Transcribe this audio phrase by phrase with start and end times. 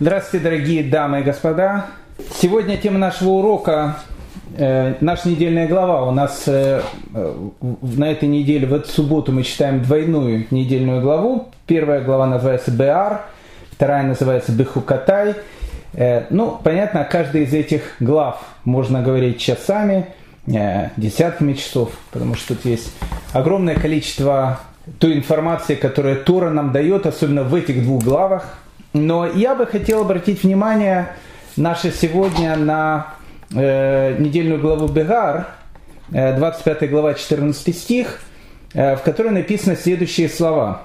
[0.00, 1.86] Здравствуйте, дорогие дамы и господа.
[2.40, 3.96] Сегодня тема нашего урока
[4.56, 6.04] э, наша недельная глава.
[6.04, 6.82] У нас э,
[7.60, 11.48] на этой неделе, в эту субботу мы читаем двойную недельную главу.
[11.66, 13.22] Первая глава называется Беар,
[13.72, 15.34] вторая называется Бехукатай.
[15.94, 20.06] Э, ну, понятно, о каждой из этих глав можно говорить часами,
[20.46, 22.94] э, десятками часов, потому что тут есть
[23.32, 24.60] огромное количество
[25.00, 28.58] той информации, которая Тора нам дает, особенно в этих двух главах.
[28.98, 31.12] Но я бы хотел обратить внимание
[31.56, 33.14] наше сегодня на
[33.54, 35.48] э, недельную главу Бегар,
[36.12, 38.20] э, 25 глава, 14 стих,
[38.74, 40.82] э, в которой написаны следующие слова.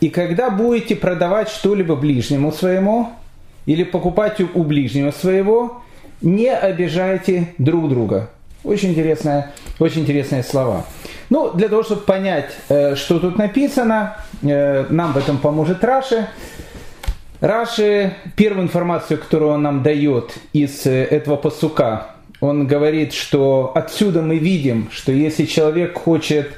[0.00, 3.10] «И когда будете продавать что-либо ближнему своему,
[3.64, 5.82] или покупать у ближнего своего,
[6.20, 8.28] не обижайте друг друга».
[8.64, 9.50] Очень интересные,
[9.80, 10.84] очень интересные слова.
[11.30, 16.28] Ну, для того, чтобы понять, э, что тут написано, э, нам в этом поможет Раши.
[17.42, 22.06] Раши, первую информацию, которую он нам дает из э, этого посука,
[22.40, 26.50] он говорит, что отсюда мы видим, что если человек хочет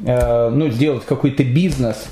[0.00, 2.06] ну, сделать какой-то бизнес,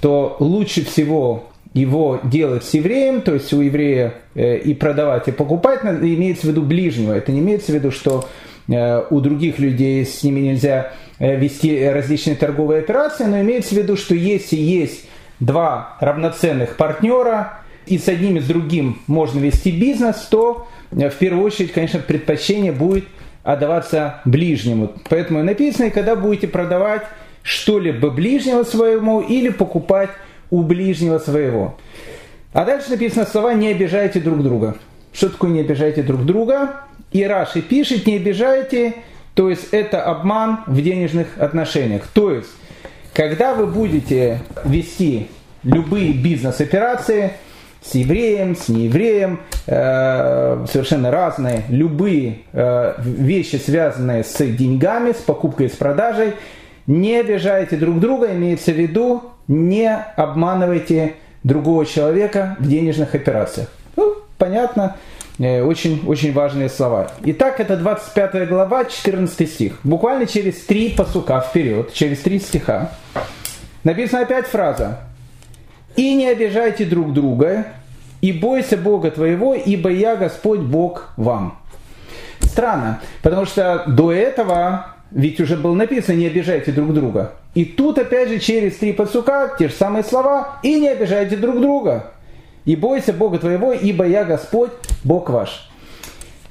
[0.00, 5.82] то лучше всего его делать с евреем, то есть у еврея и продавать, и покупать,
[5.84, 7.12] имеется в виду ближнего.
[7.12, 8.26] Это не имеется в виду, что
[8.68, 13.78] Э, у других людей с ними нельзя э, вести различные торговые операции, но имеется в
[13.78, 15.06] виду, что если есть
[15.40, 21.14] два равноценных партнера, и с одним и с другим можно вести бизнес, то э, в
[21.14, 23.04] первую очередь, конечно, предпочтение будет
[23.42, 24.92] отдаваться ближнему.
[25.08, 27.02] Поэтому написано, когда будете продавать
[27.42, 30.10] что-либо ближнего своему или покупать
[30.50, 31.76] у ближнего своего.
[32.52, 34.76] А дальше написано слова «не обижайте друг друга».
[35.12, 36.82] Что такое «не обижайте друг друга»?
[37.12, 38.94] И Раши пишет, не обижайте,
[39.34, 42.06] то есть это обман в денежных отношениях.
[42.12, 42.50] То есть,
[43.14, 45.28] когда вы будете вести
[45.62, 47.32] любые бизнес-операции
[47.88, 55.66] с евреем, с неевреем, э, совершенно разные, любые э, вещи, связанные с деньгами, с покупкой
[55.66, 56.34] и с продажей,
[56.86, 61.14] не обижайте друг друга, имеется в виду, не обманывайте
[61.44, 63.68] другого человека в денежных операциях.
[63.96, 64.96] Ну, понятно,
[65.38, 67.12] Э, очень, очень важные слова.
[67.24, 69.78] Итак, это 25 глава, 14 стих.
[69.84, 72.90] Буквально через три посука вперед, через три стиха,
[73.84, 75.00] написана опять фраза.
[75.94, 77.66] «И не обижайте друг друга,
[78.20, 81.58] и бойся Бога твоего, ибо я Господь Бог вам».
[82.40, 87.32] Странно, потому что до этого ведь уже было написано «не обижайте друг друга».
[87.54, 91.60] И тут опять же через три посука те же самые слова «и не обижайте друг
[91.60, 92.12] друга»
[92.68, 94.70] и бойся Бога твоего, ибо я Господь,
[95.02, 95.70] Бог ваш.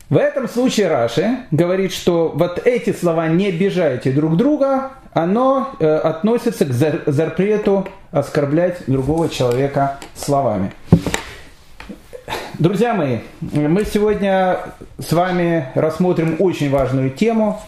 [0.09, 5.85] В этом случае Раши говорит, что вот эти слова «не обижайте друг друга», оно э,
[5.85, 10.71] относится к запрету оскорблять другого человека словами.
[12.59, 14.59] Друзья мои, мы сегодня
[14.97, 17.61] с вами рассмотрим очень важную тему.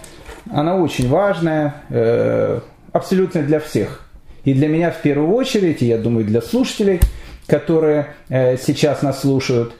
[0.52, 2.60] Она очень важная, э,
[2.92, 4.06] абсолютно для всех.
[4.46, 7.00] И для меня в первую очередь, и я думаю, для слушателей–
[7.50, 9.74] которые э, сейчас нас слушают.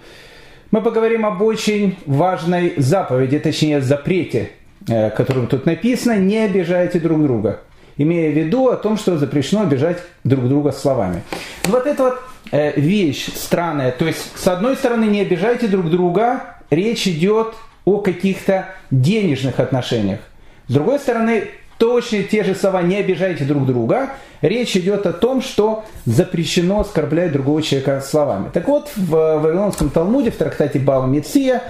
[0.72, 4.50] Мы поговорим об очень важной заповеди, точнее запрете,
[4.88, 7.62] э, которым тут написано «не обижайте друг друга»,
[7.98, 11.24] имея в виду о том, что запрещено обижать друг друга словами.
[11.66, 12.20] Вот эта вот
[12.52, 17.54] вещь странная, то есть с одной стороны не обижайте друг друга, речь идет
[17.86, 20.20] о каких-то денежных отношениях.
[20.68, 21.46] С другой стороны,
[21.78, 24.12] точно те же слова «не обижайте друг друга»,
[24.42, 28.50] речь идет о том, что запрещено оскорблять другого человека словами.
[28.54, 31.64] Так вот, в Вавилонском Талмуде, в трактате Бава Меция,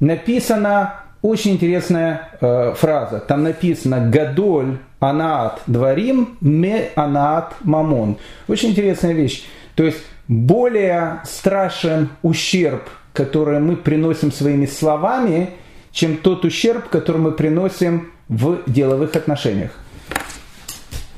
[0.00, 3.20] написана очень интересная э, фраза.
[3.20, 8.16] Там написано «Гадоль анаат дворим, ме анаат мамон».
[8.46, 9.44] Очень интересная вещь.
[9.74, 15.50] То есть, более страшен ущерб, который мы приносим своими словами,
[15.90, 19.72] чем тот ущерб, который мы приносим в деловых отношениях.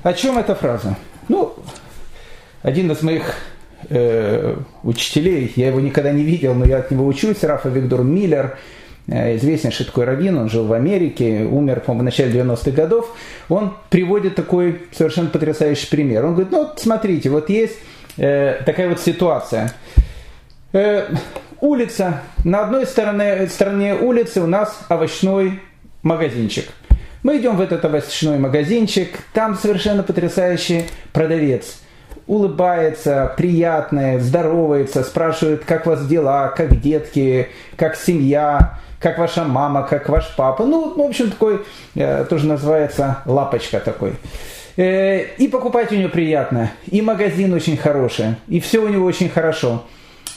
[0.03, 0.97] О чем эта фраза?
[1.29, 1.55] Ну,
[2.63, 3.35] один из моих
[3.89, 8.57] э, учителей, я его никогда не видел, но я от него учусь, Рафа Виктор Миллер,
[9.09, 13.15] э, известнейший такой раввин, он жил в Америке, умер, по-моему, в начале 90-х годов,
[13.49, 16.25] он приводит такой совершенно потрясающий пример.
[16.25, 17.77] Он говорит, ну, вот смотрите, вот есть
[18.17, 19.73] э, такая вот ситуация.
[20.73, 21.07] Э,
[21.61, 25.61] улица, на одной стороне, стороне улицы у нас овощной
[26.03, 26.67] магазинчик–
[27.23, 31.81] мы идем в этот овощной магазинчик, там совершенно потрясающий продавец.
[32.27, 39.83] Улыбается, приятный, здоровается, спрашивает, как у вас дела, как детки, как семья, как ваша мама,
[39.83, 40.65] как ваш папа.
[40.65, 44.15] Ну, в общем, такой, э, тоже называется лапочка такой.
[44.81, 49.29] Э, и покупать у него приятно, и магазин очень хороший, и все у него очень
[49.29, 49.85] хорошо.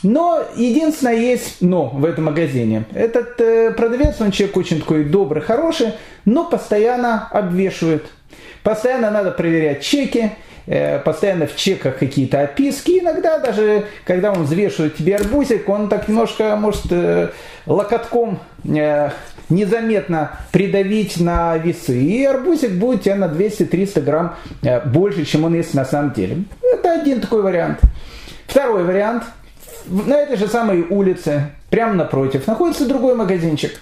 [0.04, 2.84] Но единственное есть но в этом магазине.
[2.94, 5.94] Этот э, продавец, он человек очень такой добрый, хороший,
[6.26, 8.04] но постоянно обвешивает.
[8.64, 10.32] Постоянно надо проверять чеки,
[10.66, 13.00] э, постоянно в чеках какие-то описки.
[13.00, 17.30] Иногда даже, когда он взвешивает тебе арбузик, он так немножко может э,
[17.66, 19.10] локотком э,
[19.50, 22.02] незаметно придавить на весы.
[22.02, 26.44] И арбузик будет тебя на 200-300 грамм э, больше, чем он есть на самом деле.
[26.62, 27.80] Это один такой вариант.
[28.48, 29.24] Второй вариант–
[29.88, 33.80] на этой же самой улице, прямо напротив, находится другой магазинчик.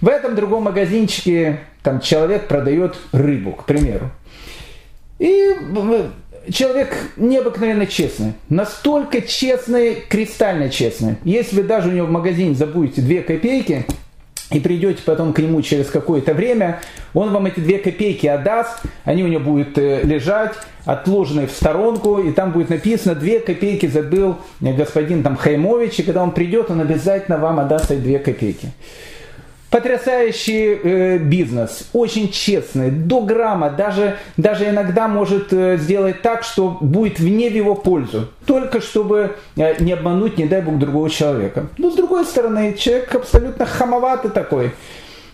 [0.00, 4.10] В этом другом магазинчике там человек продает рыбу, к примеру.
[5.18, 5.54] И
[6.52, 8.34] человек необыкновенно честный.
[8.48, 11.16] Настолько честный, кристально честный.
[11.24, 13.86] Если вы даже у него в магазине забудете 2 копейки,
[14.50, 16.80] и придете потом к нему через какое-то время,
[17.14, 20.54] он вам эти две копейки отдаст, они у него будут э, лежать,
[20.84, 26.22] отложенные в сторонку, и там будет написано, две копейки забыл господин там Хаймович, и когда
[26.22, 28.68] он придет, он обязательно вам отдаст эти две копейки.
[29.70, 36.78] Потрясающий э, бизнес, очень честный, до грамма, даже, даже иногда может э, сделать так, что
[36.80, 41.66] будет вне в его пользу, только чтобы э, не обмануть, не дай бог, другого человека.
[41.78, 44.72] Но с другой стороны, человек абсолютно хамоватый такой.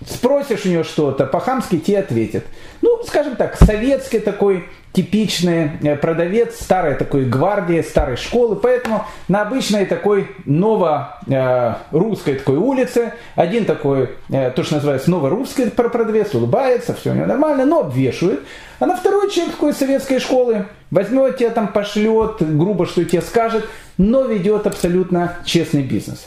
[0.08, 2.44] Спросишь у него что-то, по-хамски тебе ответит.
[2.80, 8.56] Ну, скажем так, советский такой типичный э, продавец старой такой гвардии, старой школы.
[8.56, 15.70] Поэтому на обычной такой ново-русской э, такой улице один такой, э, то, что называется новорусский
[15.70, 18.40] продавец, улыбается, все у него нормально, но обвешивает.
[18.78, 23.66] А на второй человек такой советской школы возьмет тебя там, пошлет, грубо что тебе скажет,
[23.96, 26.26] но ведет абсолютно честный бизнес.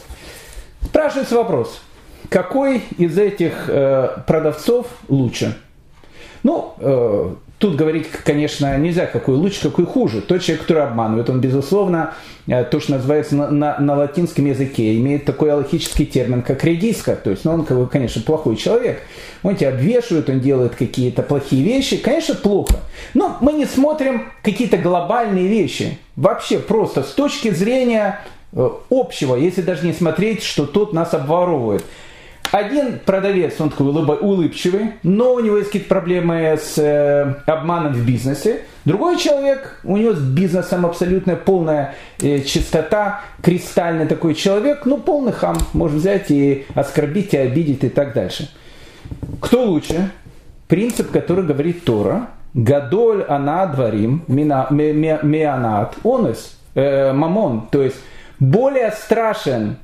[0.82, 1.80] Спрашивается вопрос,
[2.28, 3.66] какой из этих
[4.26, 5.56] продавцов лучше?
[6.42, 6.74] Ну,
[7.58, 10.20] Тут говорить, конечно, нельзя, какой лучше, какой хуже.
[10.20, 12.12] Тот человек, который обманывает, он, безусловно,
[12.46, 17.16] э, то, что называется на, на, на латинском языке, имеет такой аллахический термин, как редиска.
[17.16, 19.00] То есть, ну, он, конечно, плохой человек.
[19.42, 21.96] Он тебя обвешивает, он делает какие-то плохие вещи.
[21.96, 22.74] Конечно, плохо.
[23.14, 25.98] Но мы не смотрим какие-то глобальные вещи.
[26.14, 28.20] Вообще, просто с точки зрения
[28.52, 31.86] э, общего, если даже не смотреть, что тот нас обворовывает.
[32.56, 38.06] Один продавец, он такой улыбчивый, но у него есть какие-то проблемы с э, обманом в
[38.06, 38.62] бизнесе.
[38.86, 45.32] Другой человек, у него с бизнесом абсолютно полная э, чистота, кристальный такой человек, ну полный
[45.32, 48.48] хам, может взять и оскорбить, и обидеть и так дальше.
[49.42, 50.10] Кто лучше?
[50.66, 52.28] Принцип, который говорит Тора.
[52.54, 57.68] Гадоль ана дворим, мианат, онес, э, мамон.
[57.70, 57.98] То есть
[58.40, 59.76] более страшен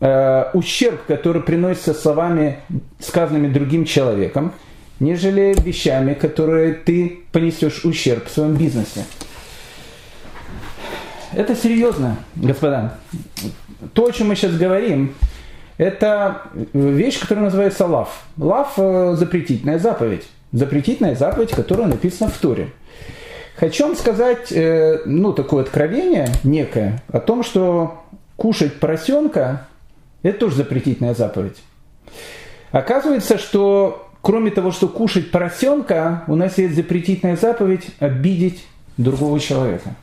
[0.00, 2.58] э, ущерб, который приносится словами,
[2.98, 4.52] сказанными другим человеком,
[4.98, 9.04] нежели вещами, которые ты понесешь ущерб в своем бизнесе.
[11.32, 12.94] Это серьезно, господа.
[13.94, 15.14] То, о чем мы сейчас говорим,
[15.78, 16.42] это
[16.72, 18.24] вещь, которая называется лав.
[18.36, 20.26] Лав– запретительная заповедь.
[20.52, 22.70] Запретительная заповедь, которая написана в Торе.
[23.56, 28.02] Хочу вам сказать, э, ну, такое откровение некое о том, что
[28.36, 29.68] кушать поросенка
[30.22, 31.56] это тоже запретительная заповедь.
[32.72, 38.64] Оказывается, что кроме того, что кушать поросенка, у нас есть запретительная заповедь обидеть
[38.96, 39.94] другого человека.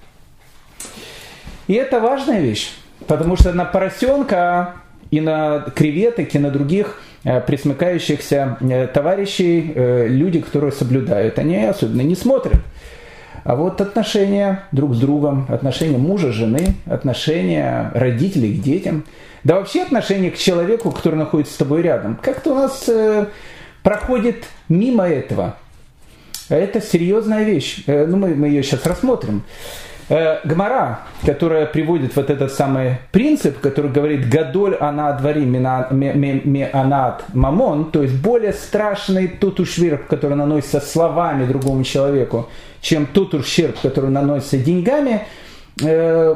[1.67, 2.71] И это важная вещь,
[3.07, 4.75] потому что на поросенка
[5.11, 11.63] и на креветок, и на других э, присмыкающихся э, товарищей э, люди, которые соблюдают, они
[11.63, 12.61] особенно не смотрят.
[13.47, 19.05] А вот отношения друг с другом, отношения мужа, жены, отношения родителей к детям–
[19.47, 23.27] да вообще отношение к человеку, который находится с тобой рядом, как-то у нас э,
[23.81, 25.55] проходит мимо этого.
[26.49, 27.83] Это серьезная вещь.
[27.87, 29.43] Э, ну, мы, мы ее сейчас рассмотрим.
[30.09, 37.91] Э, Гмара, которая приводит вот этот самый принцип, который говорит «гадоль она двори меанат мамон»,
[37.91, 42.49] то есть более страшный тот ущерб, который наносится словами другому человеку,
[42.81, 45.25] чем тот ущерб, который наносится деньгами,
[45.83, 46.35] э,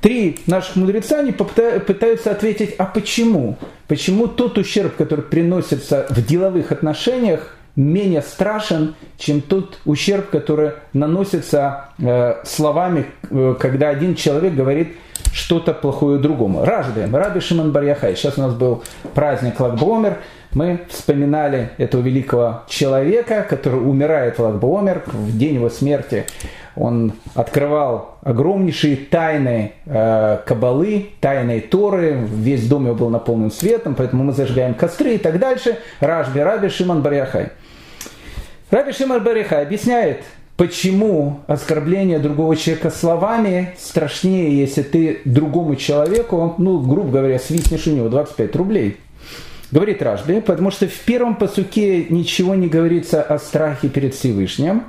[0.00, 3.56] три наших мудреца они пытаются ответить, а почему?
[3.88, 11.88] Почему тот ущерб, который приносится в деловых отношениях, менее страшен, чем тот ущерб, который наносится
[11.98, 14.96] э, словами, э, когда один человек говорит
[15.32, 16.64] что-то плохое другому.
[16.64, 18.14] Ражды, Раби Шимон Барьяхай.
[18.14, 20.18] Сейчас у нас был праздник Лагбомер.
[20.54, 26.26] Мы вспоминали этого великого человека, который умирает в Лагбомер в день его смерти
[26.76, 34.24] он открывал огромнейшие тайны э, Кабалы, тайны Торы, весь дом его был наполнен светом, поэтому
[34.24, 35.78] мы зажигаем костры и так дальше.
[36.00, 37.50] Рашби, Раби Шиман Баряхай.
[38.70, 40.22] Раби Шиман Баряхай объясняет
[40.56, 47.90] почему оскорбление другого человека словами страшнее, если ты другому человеку, ну, грубо говоря, свистнешь у
[47.90, 48.96] него 25 рублей.
[49.74, 54.84] Говорит Ражби, потому что в первом посуке ничего не говорится о страхе перед Всевышним.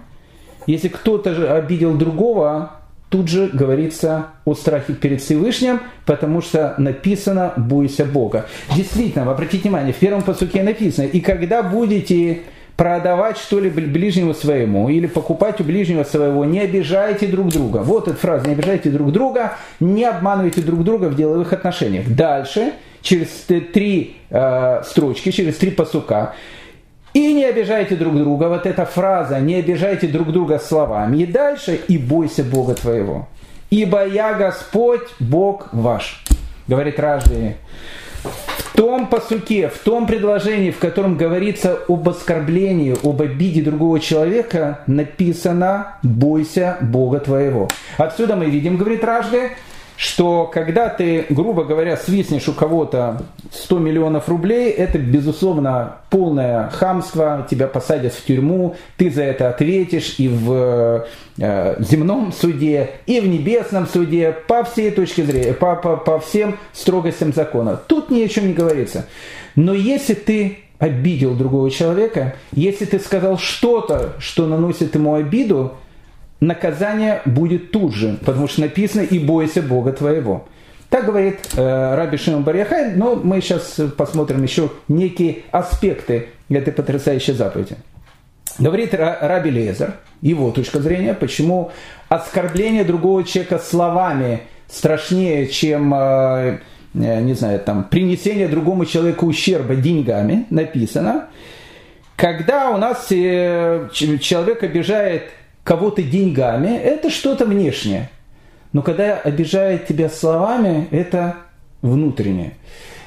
[0.68, 2.74] Если кто-то же обидел другого,
[3.10, 8.46] тут же говорится о страхе перед Всевышним, потому что написано «бойся Бога».
[8.76, 12.42] Действительно, обратите внимание, в первом посуке написано «И когда будете
[12.78, 17.78] продавать что-либо ближнему своему или покупать у ближнего своего, не обижайте друг друга.
[17.80, 22.08] Вот эта фраза, не обижайте друг друга, не обманывайте друг друга в деловых отношениях.
[22.08, 26.34] Дальше, через три э, строчки, через три посука,
[27.14, 31.24] и не обижайте друг друга, вот эта фраза, не обижайте друг друга словами.
[31.24, 33.30] И дальше, и бойся Бога твоего.
[33.70, 36.22] Ибо я Господь, Бог ваш.
[36.68, 37.56] Говорит Ражди
[38.76, 45.98] том посуке, в том предложении, в котором говорится об оскорблении, об обиде другого человека, написано
[46.04, 47.70] «бойся Бога твоего».
[47.98, 49.52] Отсюда мы видим, говорит Ражде,
[49.98, 53.22] что когда ты, грубо говоря, свистнешь у кого-то
[53.52, 60.16] 100 миллионов рублей, это, безусловно, полное хамство, тебя посадят в тюрьму, ты за это ответишь
[60.18, 61.06] и в
[61.38, 66.58] э, земном суде, и в небесном суде, по всей точке зрения, по, по, по всем
[66.74, 67.80] строгостям закона.
[67.88, 69.06] Тут ни о чем не говорится.
[69.56, 75.74] Но если ты обидел другого человека, если ты сказал что-то, что наносит ему обиду,
[76.40, 80.48] наказание будет тут же, потому что написано «и бойся Бога твоего».
[80.90, 87.34] Так говорит э, Раби Шимон Барьяхай, но мы сейчас посмотрим еще некие аспекты этой потрясающей
[87.34, 87.76] заповеди.
[88.60, 91.72] Говорит Раби Лезер, его точка зрения, почему
[92.08, 96.60] оскорбление другого человека словами страшнее, чем, э,
[96.94, 101.26] э не знаю, там, принесение другому человеку ущерба деньгами, написано.
[102.16, 105.24] Когда у нас э, человек обижает
[105.66, 108.10] кого-то деньгами, это что-то внешнее.
[108.72, 111.38] Но когда обижает тебя словами, это
[111.82, 112.54] внутреннее.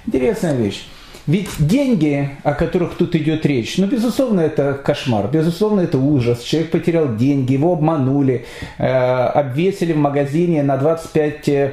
[0.07, 0.87] Интересная вещь.
[1.28, 6.42] Ведь деньги, о которых тут идет речь, ну, безусловно, это кошмар, безусловно, это ужас.
[6.42, 8.47] Человек потерял деньги, его обманули,
[8.78, 11.73] э, обвесили в магазине на 25 э,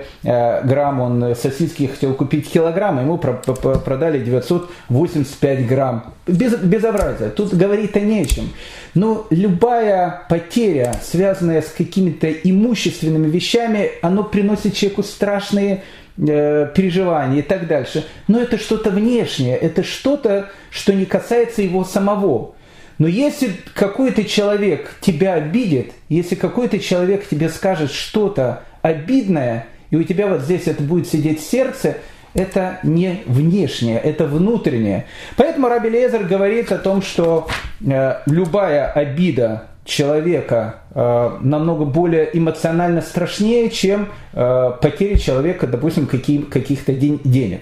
[0.65, 6.13] грамм, он сосиски хотел купить килограмм, ему про про продали 985 грамм.
[6.27, 8.49] Без безобразие, тут говорить-то не о чем.
[8.93, 17.41] Но любая потеря, связанная с какими-то имущественными вещами, оно приносит человеку страшные Э, переживания и
[17.41, 18.05] так дальше.
[18.27, 22.55] Но это что-то внешнее, это что-то, что не касается его самого.
[22.97, 30.03] Но если какой-то человек тебя обидит, если какой-то человек тебе скажет что-то обидное, и у
[30.03, 31.97] тебя вот здесь это будет сидеть сердце,
[32.33, 35.05] это не внешнее, это внутреннее.
[35.37, 37.47] Поэтому Раби Лезер говорит о том, что
[37.85, 46.47] э, любая обида человека э, намного более эмоционально страшнее, чем э, потеря человека, допустим, каким,
[46.47, 47.61] каких-то день, денег.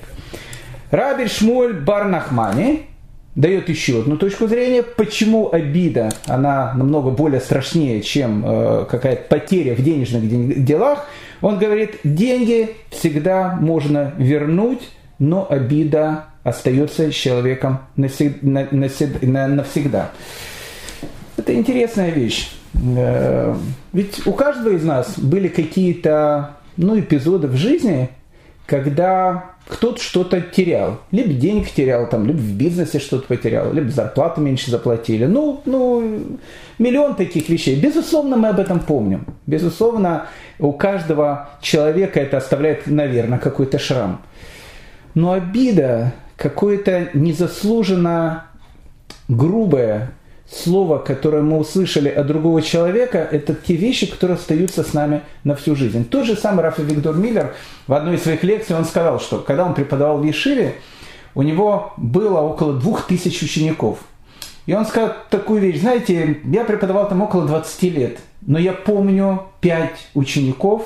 [0.89, 2.87] Рабель Шмуль Барнахмани
[3.35, 9.75] дает еще одну точку зрения, почему обида, она намного более страшнее, чем э, какая-то потеря
[9.75, 11.05] в денежных делах.
[11.41, 14.89] Он говорит, деньги всегда можно вернуть,
[15.19, 18.71] но обида остается с человеком навсегда.
[21.37, 22.51] Это интересная вещь.
[22.97, 23.55] Э,
[23.91, 28.09] ведь у каждого из нас были какие-то ну, эпизоды в жизни,
[28.65, 30.99] когда кто-то что-то терял.
[31.11, 35.25] Либо денег терял, там, либо в бизнесе что-то потерял, либо зарплату меньше заплатили.
[35.25, 36.37] Ну, ну,
[36.79, 37.79] миллион таких вещей.
[37.79, 39.25] Безусловно, мы об этом помним.
[39.47, 40.27] Безусловно,
[40.59, 44.21] у каждого человека это оставляет, наверное, какой-то шрам.
[45.13, 48.45] Но обида, какое-то незаслуженно
[49.29, 50.11] грубое
[50.55, 55.55] слово, которое мы услышали от другого человека, это те вещи, которые остаются с нами на
[55.55, 56.05] всю жизнь.
[56.05, 57.53] Тот же самый Рафа Виктор Миллер
[57.87, 60.75] в одной из своих лекций, он сказал, что когда он преподавал в Ешиве,
[61.35, 63.99] у него было около двух тысяч учеников.
[64.65, 69.43] И он сказал такую вещь, знаете, я преподавал там около 20 лет, но я помню
[69.59, 70.83] пять учеников,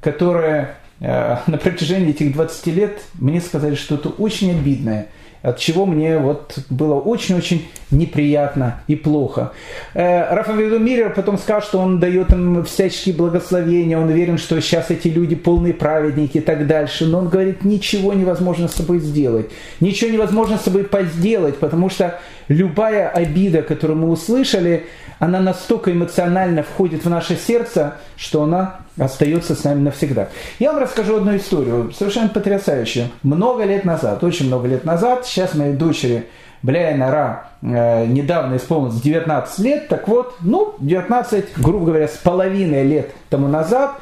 [0.00, 5.08] которые э, на протяжении этих 20 лет мне сказали что-то очень обидное–
[5.42, 9.52] от чего мне вот было очень-очень неприятно и плохо.
[9.94, 14.90] Э, Рафаэль Мирер потом сказал, что он дает им всяческие благословения, он уверен, что сейчас
[14.90, 19.50] эти люди полные праведники и так дальше, но он говорит, ничего невозможно с собой сделать,
[19.80, 22.18] ничего невозможно с собой сделать, потому что
[22.48, 24.86] любая обида, которую мы услышали,
[25.18, 30.28] она настолько эмоционально входит в наше сердце, что она остается с нами навсегда.
[30.58, 33.06] Я вам расскажу одну историю, совершенно потрясающую.
[33.22, 36.26] Много лет назад, очень много лет назад, сейчас моей дочери
[36.62, 42.84] Бля Нара э, недавно исполнилось 19 лет, так вот, ну, 19, грубо говоря, с половиной
[42.84, 43.92] лет тому назад,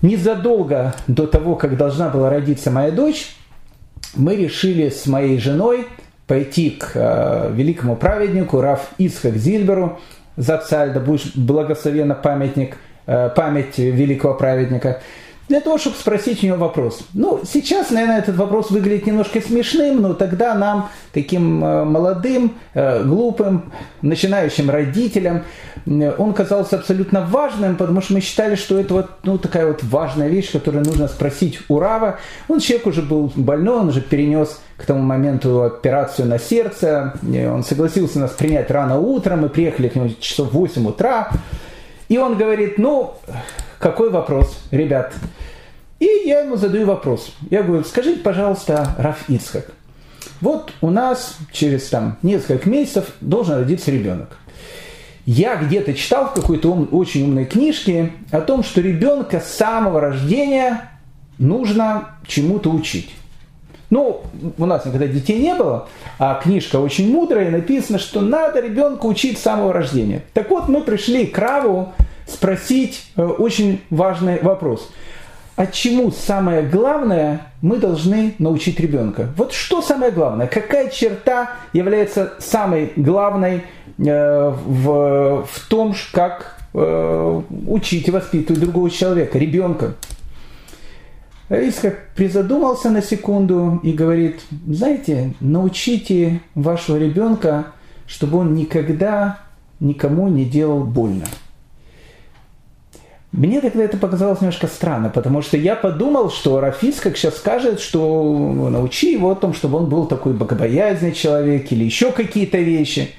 [0.00, 3.36] незадолго до того, как должна была родиться моя дочь,
[4.16, 5.86] мы решили с моей женой
[6.26, 9.98] пойти к э, великому праведнику Раф Исхак Зильберу,
[10.36, 15.00] Зацаль, да будешь благословенно памятник, память великого праведника,
[15.48, 17.06] для того, чтобы спросить у него вопрос.
[17.12, 23.02] Ну, сейчас, наверное, этот вопрос выглядит немножко смешным, но тогда нам, таким э, молодым, э,
[23.04, 23.70] глупым,
[24.00, 25.44] начинающим родителям,
[25.84, 29.82] э, он казался абсолютно важным, потому что мы считали, что это вот ну, такая вот
[29.82, 32.18] важная вещь, которую нужно спросить у Рава.
[32.48, 37.62] Он человек уже был больной, он уже перенес к тому моменту операцию на сердце, он
[37.64, 41.30] согласился нас принять рано утром, мы приехали к нему часов в 8 утра,
[42.08, 43.14] и он говорит, ну,
[43.78, 45.12] какой вопрос, ребят?
[46.00, 47.34] И я ему задаю вопрос.
[47.50, 49.70] Я говорю, скажите, пожалуйста, Раф Ицхак,
[50.40, 54.38] вот у нас через там, несколько месяцев должен родиться ребенок.
[55.26, 60.00] Я где-то читал в какой-то ум, очень умной книжке о том, что ребенка с самого
[60.00, 60.90] рождения
[61.38, 63.10] нужно чему-то учить.
[63.94, 64.22] Ну,
[64.58, 65.86] у нас никогда детей не было,
[66.18, 70.22] а книжка очень мудрая, и написано, что надо ребенка учить с самого рождения.
[70.32, 71.92] Так вот, мы пришли к Раву
[72.26, 74.90] спросить э, очень важный вопрос.
[75.54, 79.28] А чему самое главное мы должны научить ребенка?
[79.36, 80.48] Вот что самое главное?
[80.48, 83.62] Какая черта является самой главной
[84.04, 89.94] э, в, в том, как э, учить и воспитывать другого человека, ребенка?
[91.50, 97.66] Исхак призадумался на секунду и говорит, знаете, научите вашего ребенка,
[98.06, 99.40] чтобы он никогда
[99.78, 101.26] никому не делал больно.
[103.30, 107.80] Мне тогда это показалось немножко странно, потому что я подумал, что Рафис, как сейчас скажет,
[107.80, 108.22] что
[108.70, 113.10] научи его о том, чтобы он был такой богобоязненный человек или еще какие-то вещи.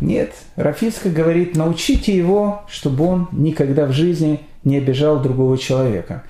[0.00, 6.24] Нет, Рафиска говорит, научите его, чтобы он никогда в жизни не обижал другого человека.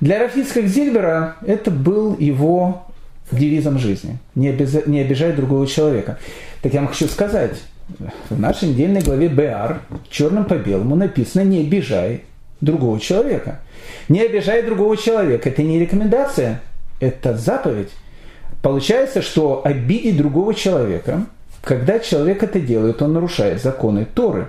[0.00, 2.86] Для Рафиска Зильбера это был его
[3.30, 4.18] девизом жизни.
[4.34, 4.86] Не, обез...
[4.86, 6.18] не обижать другого человека.
[6.62, 7.56] Так я вам хочу сказать,
[8.28, 12.22] в нашей недельной главе БР черным по белому написано «не обижай
[12.60, 13.60] другого человека».
[14.08, 16.60] Не обижай другого человека– это не рекомендация,
[17.00, 17.90] это заповедь.
[18.62, 21.26] Получается, что обидеть другого человека,
[21.62, 24.48] когда человек это делает, он нарушает законы Торы.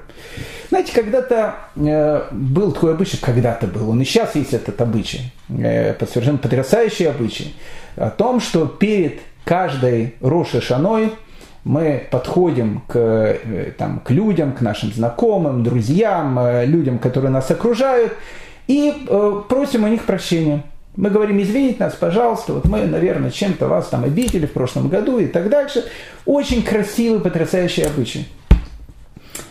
[0.71, 5.93] Знаете, когда-то э, был такой обычай, когда-то был, он и сейчас есть этот обычай, э,
[6.07, 7.53] совершенно потрясающий обычай,
[7.95, 11.13] о том, что перед каждой Роши Шаной–
[11.63, 17.51] мы подходим к, э, там, к людям, к нашим знакомым, друзьям, э, людям, которые нас
[17.51, 18.13] окружают,
[18.67, 20.63] и э, просим у них прощения.
[20.95, 25.19] Мы говорим, извините нас, пожалуйста, вот мы, наверное, чем-то вас там обидели в прошлом году
[25.19, 25.85] и так дальше.
[26.25, 28.27] Очень красивый, потрясающий обычай.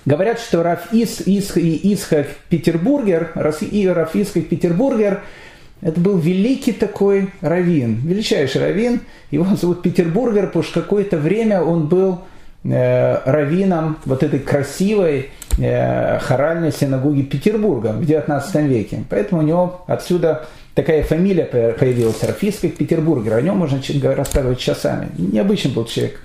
[0.04, 5.22] Говорят, что Раф Ис, Ис, Исхак Петербургер, Раф Исхак Петербургер–
[5.82, 9.00] это был великий такой раввин, величайший раввин.
[9.30, 12.20] Его зовут Петербургер, потому что какое-то время он был
[12.64, 19.04] э, раввином вот этой красивой э, хоральной синагоги Петербурга в 19 веке.
[19.08, 23.34] Поэтому у него отсюда такая фамилия появилась, Рафийских Петербургер.
[23.34, 23.80] О нем можно
[24.14, 25.08] рассказывать часами.
[25.16, 26.20] Необычный был человек.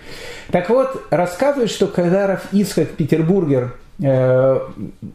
[0.52, 4.60] Так вот, рассказывают, что когда Раф Исхак Петербургер э,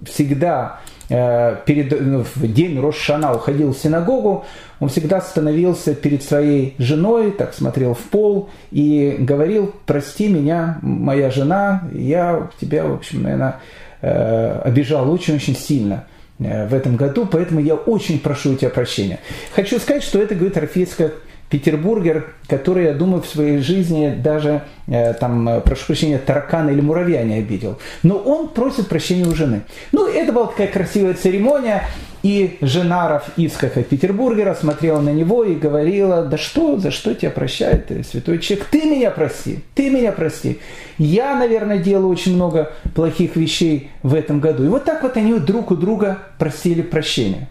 [0.07, 4.45] всегда Э, перед, ну, в день Рошана уходил в синагогу,
[4.79, 11.33] он всегда становился перед своей женой, так смотрел в пол и говорил, прости меня, моя
[11.33, 13.57] жена, я тебя, в общем, наверное,
[14.03, 16.05] э, обижал очень-очень сильно
[16.41, 19.21] в этом году, поэтому я очень прошу у тебя прощения.
[19.55, 21.13] Хочу сказать, что это, говорит Рафейская
[21.51, 26.81] Петербургер, который, я думаю, в своей жизни даже, э, там, э, прошу прощения, таракана или
[26.81, 27.79] муравья не обидел.
[28.05, 29.63] Но он просит прощения у жены.
[29.91, 31.83] Ну, это была такая красивая церемония,
[32.23, 37.31] и жена Раф Ицхака Петербургера смотрела на него и говорила, да что, за что тебя
[37.31, 40.59] прощает ты, святой человек, ты меня прости, ты меня прости.
[40.99, 44.65] Я, наверное, делаю очень много плохих вещей в этом году.
[44.65, 47.49] И вот так вот они друг у друга просили прощения.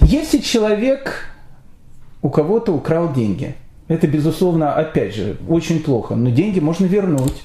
[0.00, 1.28] Если человек
[2.24, 3.54] у кого-то украл деньги.
[3.86, 6.14] Это, безусловно, опять же, очень плохо.
[6.14, 7.44] Но деньги можно вернуть.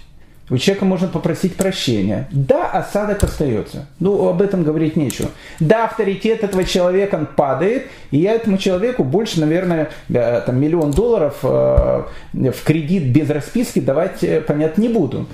[0.49, 2.27] У человека можно попросить прощения.
[2.31, 3.85] Да, осадок остается.
[3.99, 5.29] Ну, об этом говорить нечего.
[5.59, 11.37] Да, авторитет этого человека падает, и я этому человеку больше, наверное, э, там, миллион долларов
[11.43, 15.27] э, в кредит без расписки давать, э, понятно, не буду.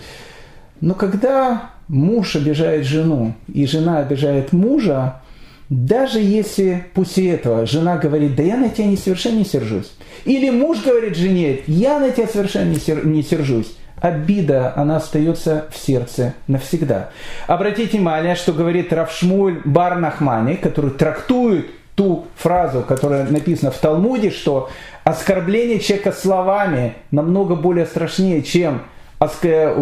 [0.81, 5.21] Но когда муж обижает жену, и жена обижает мужа,
[5.69, 9.91] даже если после этого жена говорит, да я на тебя не совершенно не сержусь.
[10.25, 13.75] Или муж говорит жене, я на тебя совершенно не сержусь.
[13.99, 17.09] Обида, она остается в сердце навсегда.
[17.47, 24.69] Обратите внимание, что говорит Равшмуль Барнахмани, который трактует ту фразу, которая написана в Талмуде, что
[25.03, 28.81] оскорбление человека словами намного более страшнее, чем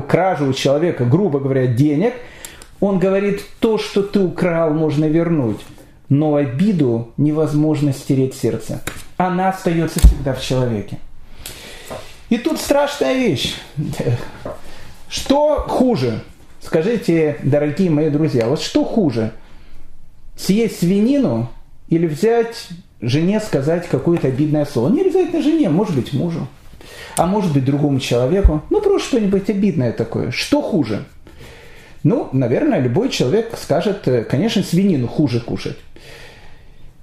[0.08, 2.14] кражу у человека, грубо говоря, денег.
[2.80, 5.62] Он говорит, то, что ты украл, можно вернуть
[6.14, 8.82] но обиду невозможно стереть сердце.
[9.18, 11.00] Она остается всегда в человеке.
[12.34, 13.54] И тут страшная вещь.
[15.08, 16.22] Что хуже?
[16.64, 19.34] Скажите, дорогие мои друзья, вот что хуже?
[20.36, 21.52] Съесть свинину
[21.90, 22.70] или взять
[23.02, 24.90] жене сказать какое-то обидное слово?
[24.90, 26.48] Не обязательно жене, может быть мужу.
[27.18, 28.64] А может быть другому человеку.
[28.72, 30.32] Ну, просто что-нибудь обидное такое.
[30.32, 31.06] Что хуже?
[32.02, 35.78] Ну, наверное, любой человек скажет, э, конечно, свинину хуже кушать.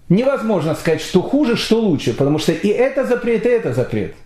[0.08, 4.16] Невозможно сказать, что хуже, что лучше, потому что и это запрет, и это запрет.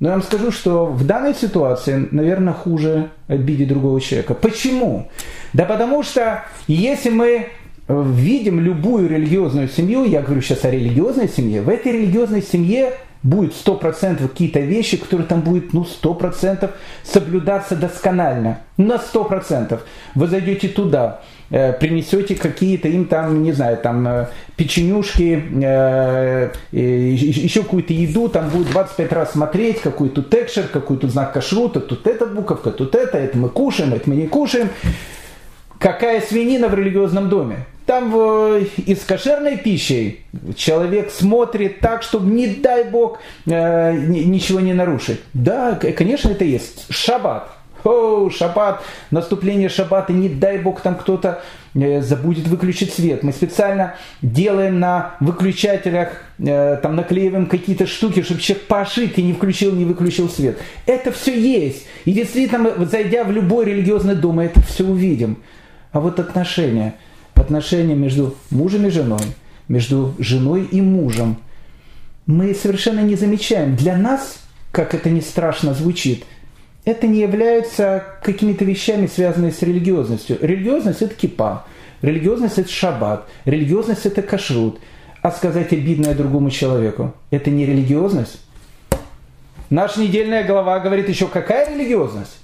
[0.00, 4.32] Но я вам скажу, что в данной ситуации, наверное, хуже обидеть другого человека.
[4.32, 5.08] Почему?
[5.52, 7.46] Да потому что если мы
[7.86, 12.94] э, видим любую религиозную семью, я говорю сейчас о религиозной семье, в этой религиозной семье
[13.22, 16.70] будет 100% какие-то вещи, которые там будет ну, 100%
[17.02, 18.60] соблюдаться досконально.
[18.76, 19.78] На 100%.
[20.14, 27.62] Вы зайдете туда, э, принесете какие-то им там, не знаю, там э, печенюшки, э, еще
[27.62, 32.06] какую-то еду, там будет 25 раз смотреть, какой тут текшер, какой тут знак кашрута, тут
[32.06, 34.70] эта буковка, тут это, это мы кушаем, это мы не кушаем.
[35.78, 37.66] Какая свинина в религиозном доме?
[37.90, 40.20] Там э, и с кошерной пищей
[40.54, 45.18] человек смотрит так, чтобы, не дай бог, э, ничего не нарушить.
[45.34, 46.86] Да, конечно, это есть.
[46.88, 47.50] Шаббат.
[47.82, 51.42] О, шаббат, наступление шаббата, не дай бог там кто-то
[51.74, 53.24] э, забудет выключить свет.
[53.24, 59.74] Мы специально делаем на выключателях, там наклеиваем какие-то штуки, чтобы человек по ошибке не включил,
[59.74, 60.60] не выключил свет.
[60.86, 61.88] Это все есть.
[62.04, 65.42] И действительно, зайдя в любой религиозный дом, мы это все увидим.
[65.90, 66.94] А вот отношения–
[67.40, 69.22] отношения между мужем и женой,
[69.68, 71.36] между женой и мужем,
[72.26, 73.76] мы совершенно не замечаем.
[73.76, 76.24] Для нас, как это не страшно звучит,
[76.84, 80.38] это не является какими-то вещами, связанными с религиозностью.
[80.40, 81.66] Религиозность– это кипа,
[82.02, 84.78] религиозность– это шаббат, религиозность– это кашрут.
[85.22, 88.40] А сказать обидное другому человеку– это не религиозность?
[89.68, 92.38] Наша недельная глава говорит еще какая религиозность?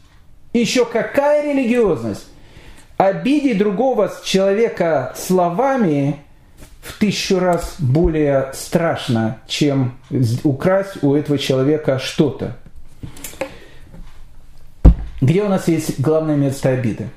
[0.53, 2.27] Еще какая религиозность?
[2.97, 6.17] Обидеть другого человека словами
[6.83, 9.95] в тысячу раз более страшно, чем
[10.45, 12.57] украсть у этого человека что-то.
[15.21, 17.09] Где у нас есть главное место обиды?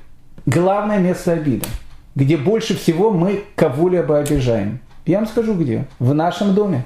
[0.46, 1.66] Главное место обиды,
[2.14, 4.80] где больше всего мы кого-либо обижаем.
[5.06, 5.86] Я вам скажу где.
[5.98, 6.84] В нашем доме.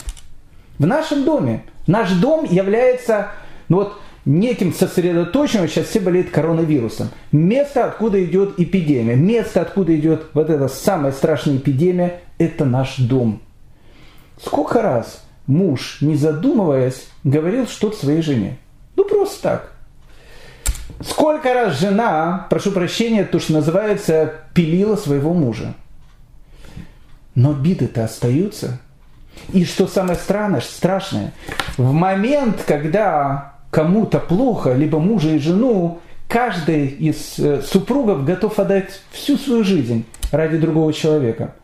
[0.78, 1.64] В нашем доме.
[1.86, 3.28] Наш дом является,
[3.68, 7.08] ну вот, неким сосредоточенным, сейчас все болеют коронавирусом.
[7.32, 13.42] Место, откуда идет эпидемия, место, откуда идет вот эта самая страшная эпидемия, это наш дом.
[14.42, 18.58] Сколько раз муж, не задумываясь, говорил что-то своей жене?
[18.96, 19.72] Ну, просто так.
[21.00, 25.74] Сколько раз жена, прошу прощения, то, что называется, пилила своего мужа.
[27.34, 28.80] Но обиды-то остаются.
[29.52, 31.32] И что самое странное, страшное,
[31.76, 39.00] в момент, когда кому-то плохо, либо мужа и жену, каждый из э, супругов готов отдать
[39.10, 41.56] всю свою жизнь ради другого человека.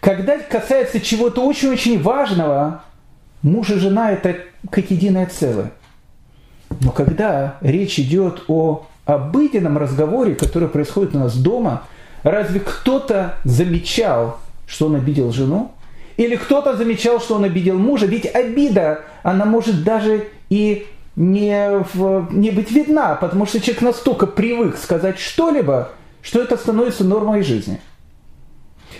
[0.00, 2.84] Когда касается чего-то очень-очень важного,
[3.42, 4.36] муж и жена это
[4.70, 5.72] как единое целое.
[6.80, 11.82] Но когда речь идет о обыденном разговоре, который происходит у нас дома,
[12.22, 15.72] разве кто-то замечал, что он обидел жену?
[16.16, 18.06] Или кто-то замечал, что он обидел мужа?
[18.06, 24.26] Ведь обида, она может даже и не, в, не быть видна, потому что человек настолько
[24.26, 25.90] привык сказать что-либо,
[26.22, 27.80] что это становится нормой жизни.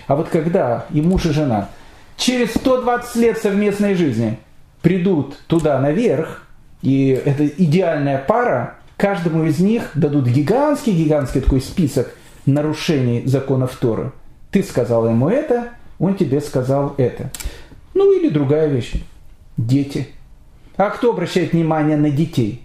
[0.06, 1.68] А вот когда и муж, и жена
[2.16, 4.38] через 120 лет совместной жизни
[4.82, 6.46] придут туда наверх,
[6.82, 14.12] и это идеальная пара, каждому из них дадут гигантский-гигантский такой список нарушений законов Торы.
[14.50, 17.30] Ты сказал ему это, он тебе сказал это.
[17.94, 18.92] Ну или другая вещь.
[19.56, 20.08] Дети–
[20.86, 22.62] а кто обращает внимание на детей?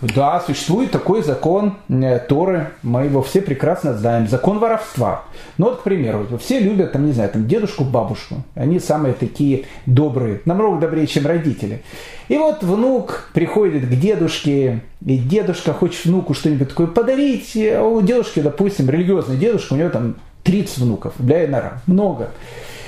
[0.00, 5.24] Да, существует такой закон э, Торы, мы его все прекрасно знаем, закон воровства.
[5.56, 9.64] Ну вот, к примеру, все любят, там, не знаю, там, дедушку, бабушку, они самые такие
[9.86, 11.82] добрые, намного добрее, чем родители.
[12.28, 18.00] И вот внук приходит к дедушке, и дедушка хочет внуку что-нибудь такое подарить, а у
[18.00, 21.82] дедушки, допустим, религиозный дедушка, у него там 30 внуков для Инара.
[21.88, 22.30] Много.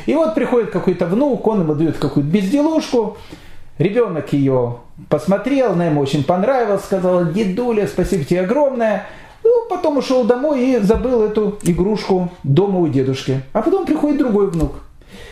[0.07, 3.19] И вот приходит какой-то внук, он ему дает какую-то безделушку,
[3.81, 4.77] ребенок ее
[5.09, 9.07] посмотрел, она ему очень понравилась, сказала, дедуля, спасибо тебе огромное.
[9.43, 13.41] Ну, потом ушел домой и забыл эту игрушку дома у дедушки.
[13.53, 14.75] А потом приходит другой внук.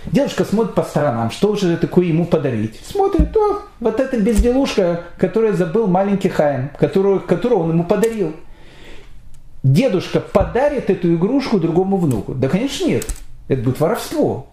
[0.07, 2.81] Девушка смотрит по сторонам, что же такое ему подарить.
[2.85, 8.33] Смотрит, то вот эта безделушка, которую забыл маленький Хайм, которую, которую он ему подарил.
[9.63, 12.35] Дедушка подарит эту игрушку другому внуку?
[12.35, 13.07] Да, конечно, нет.
[13.49, 14.47] Это будет воровство.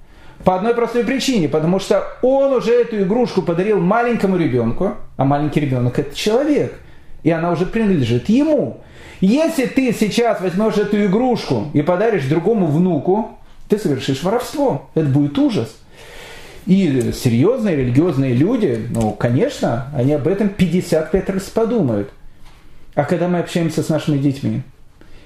[0.43, 5.60] По одной простой причине, потому что он уже эту игрушку подарил маленькому ребенку, а маленький
[5.60, 6.74] ребенок это человек,
[7.24, 8.82] и она уже принадлежит ему.
[9.21, 14.89] Если ты сейчас возьмешь эту игрушку и подаришь другому внуку, ты совершишь воровство.
[14.93, 15.76] Это будет ужас.
[16.65, 22.10] И серьезные религиозные люди, ну, конечно, они об этом 55 раз подумают.
[22.95, 24.62] А когда мы общаемся с нашими детьми?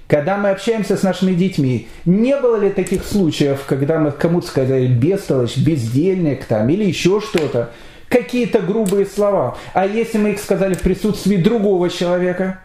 [0.09, 4.87] Когда мы общаемся с нашими детьми, не было ли таких случаев, когда мы кому-то сказали
[4.87, 7.69] бестолочь, бездельник там или еще что-то,
[8.07, 9.55] какие-то грубые слова.
[9.75, 12.59] А если мы их сказали в присутствии другого человека?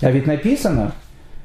[0.00, 0.92] А ведь написано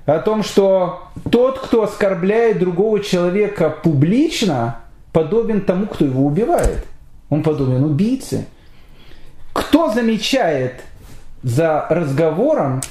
[0.06, 6.86] о том, что тот, кто оскорбляет другого человека публично, подобен тому, кто его убивает.
[7.32, 8.46] Он подобен убийце.
[9.52, 10.82] Кто замечает
[11.42, 12.82] за разговором,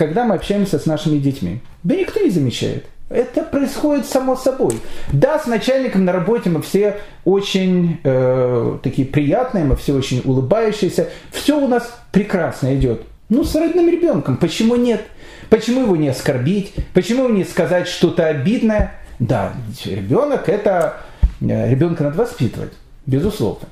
[0.00, 1.60] когда мы общаемся с нашими детьми?
[1.82, 2.86] Да никто не замечает.
[3.10, 4.80] Это происходит само собой.
[5.12, 11.10] Да, с начальником на работе мы все очень э, такие приятные, мы все очень улыбающиеся.
[11.30, 13.02] Все у нас прекрасно идет.
[13.28, 14.38] Ну, с родным ребенком.
[14.38, 15.02] Почему нет?
[15.50, 16.72] Почему его не оскорбить?
[16.94, 18.94] Почему не сказать что-то обидное?
[19.18, 19.52] Да,
[19.84, 21.02] ребенок это...
[21.42, 22.72] Э, ребенка надо воспитывать,
[23.04, 23.68] безусловно.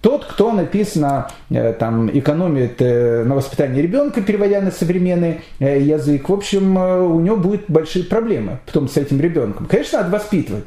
[0.00, 6.32] Тот, кто написано, э, там, экономит э, на воспитании ребенка, переводя на современный язык, в
[6.32, 9.66] общем, у него будут большие проблемы потом с этим ребенком.
[9.66, 10.64] Конечно, надо воспитывать.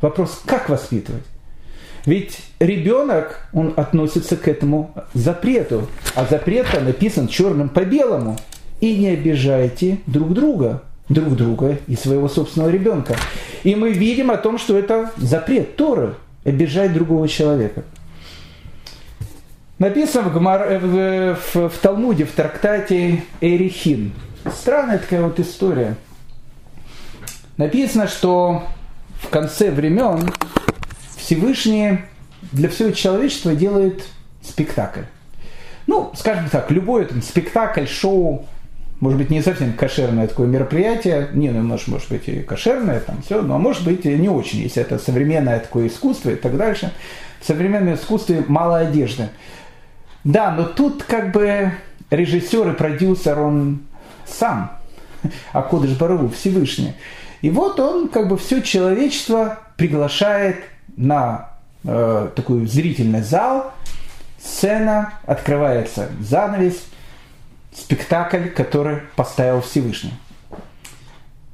[0.00, 1.24] Вопрос, как воспитывать?
[2.06, 5.86] Ведь ребенок, он относится к этому запрету.
[6.14, 8.38] А запрет написан черным по белому.
[8.80, 13.14] И не обижайте друг друга, друг друга и своего собственного ребенка.
[13.62, 16.14] И мы видим о том, что это запрет Торы,
[16.44, 17.82] обижать другого человека.
[19.80, 24.12] Написано в, Гмар, э, в, в, в Талмуде, в трактате Эрихин.
[24.54, 25.96] Странная такая вот история.
[27.56, 28.64] Написано, что
[29.22, 30.34] в конце времен
[31.16, 32.00] Всевышний
[32.52, 34.04] для всего человечества делает
[34.42, 35.04] спектакль.
[35.86, 38.44] Ну, скажем так, любой там, спектакль, шоу,
[39.00, 43.22] может быть, не совсем кошерное такое мероприятие, не, ну, может, может быть и кошерное, там
[43.22, 46.92] все, но может быть и не очень, если это современное такое искусство и так дальше.
[47.40, 49.30] В современном искусстве мало одежды.
[50.24, 51.72] Да, но тут как бы
[52.10, 53.80] режиссер и продюсер, он
[54.26, 54.72] сам,
[55.52, 56.94] а Кодыш Барову Всевышний.
[57.40, 60.62] И вот он как бы все человечество приглашает
[60.96, 61.50] на
[61.84, 63.72] э, такой зрительный зал,
[64.42, 66.84] сцена, открывается занавес,
[67.72, 70.12] спектакль, который поставил Всевышний.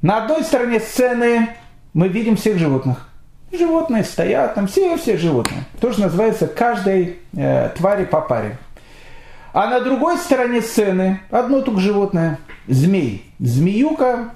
[0.01, 1.49] На одной стороне сцены
[1.93, 3.06] мы видим всех животных.
[3.57, 5.63] Животные стоят, там все-все животные.
[5.79, 8.57] Тоже называется каждой э, твари по паре.
[9.53, 12.39] А на другой стороне сцены одно только животное.
[12.67, 13.25] Змей.
[13.39, 14.31] Змеюка,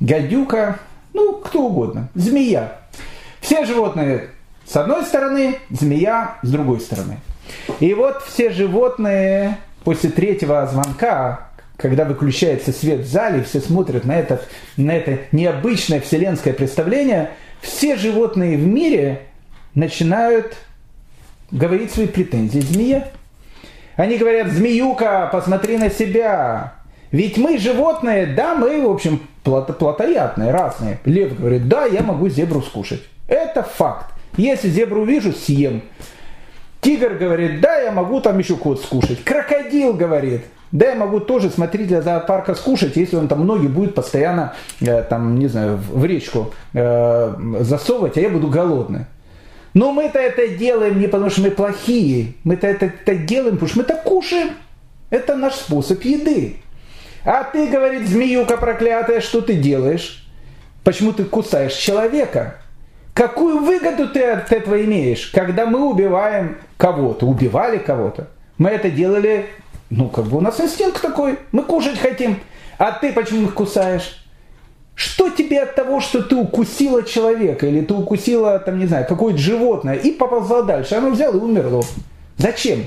[0.00, 0.78] гадюка,
[1.12, 2.08] ну, кто угодно.
[2.14, 2.72] Змея.
[3.40, 4.30] Все животные
[4.66, 7.18] с одной стороны, змея с другой стороны.
[7.78, 14.16] И вот все животные после третьего звонка, когда выключается свет в зале, все смотрят на
[14.16, 14.42] это,
[14.76, 19.22] на это необычное вселенское представление, все животные в мире
[19.74, 20.56] начинают
[21.50, 23.08] говорить свои претензии змея.
[23.96, 26.74] Они говорят, змеюка, посмотри на себя.
[27.12, 30.98] Ведь мы животные, да, мы, в общем, плотоядные, разные.
[31.04, 33.02] Лев говорит, да, я могу зебру скушать.
[33.28, 34.12] Это факт.
[34.36, 35.82] Если зебру вижу, съем.
[36.80, 39.24] Тигр говорит, да, я могу там еще кот скушать.
[39.24, 44.54] Крокодил говорит, да, я могу тоже смотрителя зоопарка скушать, если он там ноги будет постоянно,
[44.80, 49.06] э, там, не знаю, в речку э, засовывать, а я буду голодный.
[49.74, 52.32] Но мы-то это делаем не потому, что мы плохие.
[52.44, 54.52] Мы-то это, это делаем, потому что мы так кушаем.
[55.10, 56.56] Это наш способ еды.
[57.24, 60.26] А ты, говорит, змеюка проклятая, что ты делаешь?
[60.82, 62.56] Почему ты кусаешь человека?
[63.12, 68.28] Какую выгоду ты от этого имеешь, когда мы убиваем кого-то, убивали кого-то?
[68.58, 69.46] Мы это делали,
[69.90, 72.38] ну, как бы у нас инстинкт такой, мы кушать хотим,
[72.78, 74.22] а ты почему их кусаешь?
[74.94, 79.38] Что тебе от того, что ты укусила человека, или ты укусила, там, не знаю, какое-то
[79.38, 81.82] животное, и поползла дальше, оно взяло и умерло.
[82.38, 82.86] Зачем?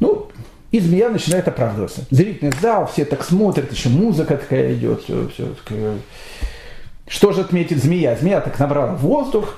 [0.00, 0.28] Ну,
[0.70, 2.06] и змея начинает оправдываться.
[2.10, 5.98] Зрительный зал, все так смотрят, еще музыка такая идет, все, все такое
[7.06, 8.16] Что же отметит змея?
[8.16, 9.56] Змея так набрала воздух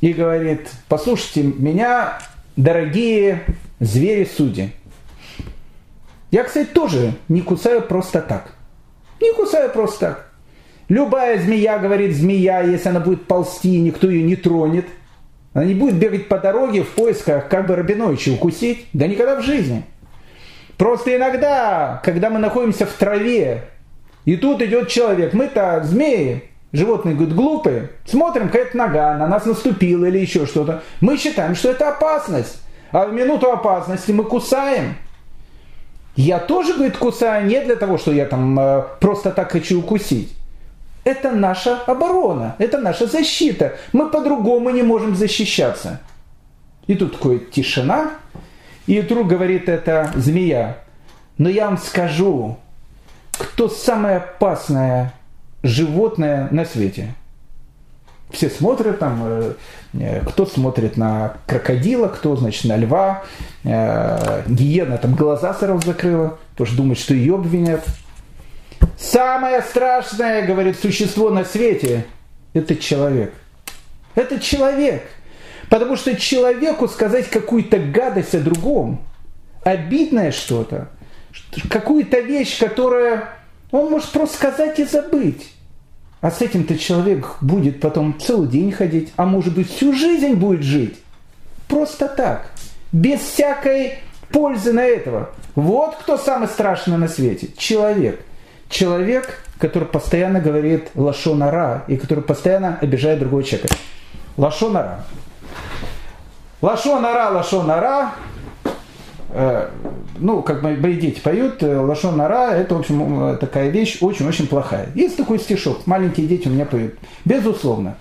[0.00, 2.18] и говорит, послушайте меня,
[2.56, 3.42] дорогие
[3.80, 4.72] звери-судьи.
[6.30, 8.52] Я, кстати, тоже не кусаю просто так.
[9.20, 10.30] Не кусаю просто так.
[10.88, 14.86] Любая змея, говорит змея, если она будет ползти, никто ее не тронет.
[15.52, 18.86] Она не будет бегать по дороге в поисках, как бы Рабиновича укусить.
[18.92, 19.84] Да никогда в жизни.
[20.76, 23.64] Просто иногда, когда мы находимся в траве,
[24.24, 30.04] и тут идет человек, мы-то змеи, животные, говорят, глупые, смотрим, какая-то нога на нас наступила
[30.04, 30.82] или еще что-то.
[31.00, 32.62] Мы считаем, что это опасность.
[32.92, 34.96] А в минуту опасности мы кусаем.
[36.16, 40.34] Я тоже, говорит, кусаю не для того, что я там э, просто так хочу укусить.
[41.04, 43.76] Это наша оборона, это наша защита.
[43.92, 46.00] Мы по-другому не можем защищаться.
[46.86, 48.10] И тут такая тишина,
[48.86, 50.78] и вдруг говорит эта змея,
[51.36, 52.58] но я вам скажу,
[53.32, 55.12] кто самое опасное
[55.62, 57.14] животное на свете.
[58.30, 59.52] Все смотрят там, э,
[59.94, 63.24] э, кто смотрит на крокодила, кто, значит, на льва.
[63.64, 67.84] Э, гиена там глаза сразу закрыла, что думает, что ее обвинят.
[68.98, 72.04] Самое страшное, говорит, существо на свете–
[72.52, 73.32] это человек.
[74.14, 75.04] Это человек.
[75.70, 79.02] Потому что человеку сказать какую-то гадость о другом,
[79.62, 80.88] обидное что-то,
[81.70, 83.28] какую-то вещь, которая
[83.70, 85.52] он может просто сказать и забыть.
[86.20, 90.62] А с этим-то человек будет потом целый день ходить, а может быть всю жизнь будет
[90.62, 90.98] жить.
[91.68, 92.50] Просто так.
[92.90, 93.98] Без всякой
[94.30, 95.30] пользы на этого.
[95.54, 97.48] Вот кто самый страшный на свете.
[97.56, 98.24] Человек.
[98.68, 103.74] Человек, который постоянно говорит лашонара и который постоянно обижает другого человека.
[104.36, 105.04] Лашонара.
[106.60, 108.12] Лашонара, лашонара
[109.30, 114.88] ну, как мои дети поют, э, Лашон Нара, это, в общем, такая вещь очень-очень плохая.
[114.94, 116.94] Есть такой стишок, маленькие дети у меня поют.
[117.24, 117.96] Безусловно.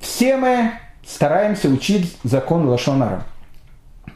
[0.00, 0.72] Все мы
[1.06, 3.24] стараемся учить закон Лашон Нара.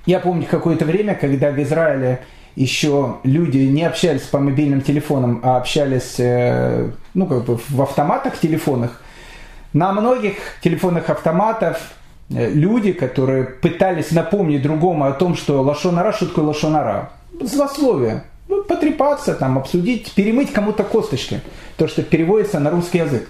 [0.06, 2.20] Я помню какое-то время, когда в Израиле
[2.56, 8.38] еще люди не общались по мобильным телефонам, а общались э, ну, как бы в автоматах
[8.38, 9.02] телефонах,
[9.72, 16.26] на многих телефонных автоматах Э, люди, которые пытались напомнить другому о том, что лошонара, что
[16.26, 17.10] такое лошонара.
[17.40, 18.24] Злословие.
[18.48, 21.40] Ну, потрепаться, там, обсудить, перемыть кому-то косточки.
[21.76, 23.28] То, что переводится на русский язык.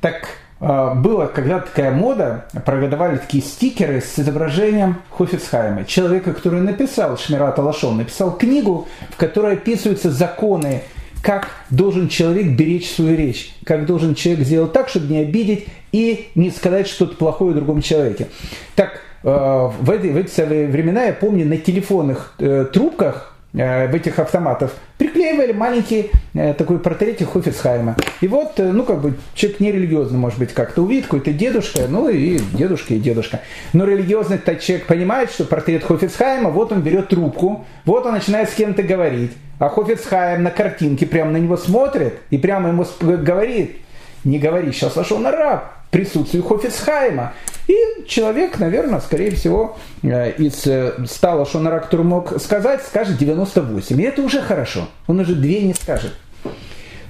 [0.00, 0.28] Так
[0.60, 7.62] э, было когда такая мода, продавали такие стикеры с изображением Хофицхайма, человека, который написал Шмирата
[7.62, 10.82] Лашон, написал книгу, в которой описываются законы
[11.22, 16.28] как должен человек беречь свою речь, как должен человек сделать так, чтобы не обидеть и
[16.34, 18.28] не сказать что-то плохое о другом человеке.
[18.74, 23.94] Так, э, в эти, в эти времена, я помню, на телефонных э, трубках э, в
[23.94, 26.10] этих автоматах приклеивали маленький
[26.58, 27.96] такой портретик Хофицхайма.
[28.20, 32.38] И вот, ну, как бы, человек нерелигиозный, может быть, как-то увидит, какой-то дедушка, ну, и
[32.52, 33.40] дедушка, и дедушка.
[33.72, 38.54] Но религиозный человек понимает, что портрет Хофицхайма, вот он берет трубку, вот он начинает с
[38.54, 39.32] кем-то говорить.
[39.60, 43.76] А Хофицхайм на картинке прямо на него смотрит и прямо ему говорит,
[44.24, 47.34] не говори сейчас лошон араб, присутствии Хофицхайма.
[47.68, 54.00] И человек, наверное, скорее всего, э, из 100 э, лошонара, который мог сказать, скажет 98.
[54.00, 54.88] И это уже хорошо.
[55.06, 56.14] Он уже две не скажет.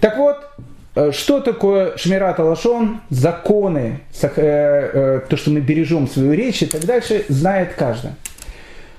[0.01, 0.39] Так вот,
[0.97, 7.25] э, что такое Шмират Алашон, законы, то, что мы бережем свою речь и так дальше,
[7.29, 8.11] знает каждый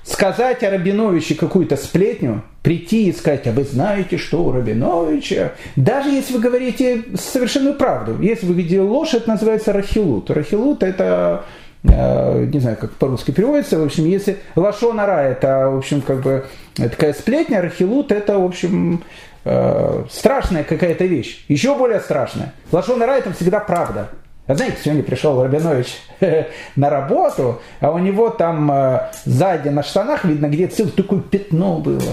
[0.04, 6.10] сказать о Рабиновиче какую-то сплетню, прийти и сказать, а вы знаете, что у Рабиновича, даже
[6.10, 10.30] если вы говорите совершенную правду, если вы видите ложь, это называется рахилут.
[10.30, 11.44] Рахилут это
[11.82, 16.46] э, не знаю, как по-русски переводится, в общем, если лашонара это, в общем, как бы
[16.76, 19.02] такая сплетня, рахилут это, в общем,
[19.44, 22.54] э, страшная какая-то вещь, еще более страшная.
[22.70, 24.10] Лашонара это всегда правда.
[24.46, 25.96] А знаете, сегодня пришел Рабинович
[26.76, 31.78] на работу, а у него там э, сзади на штанах видно, где целое такое пятно
[31.78, 32.12] было.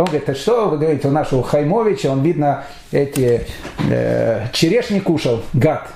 [0.00, 3.46] Он говорит, а что вы говорите, у нашего Хаймовича, он, видно, эти
[3.90, 5.88] э, черешни кушал, гад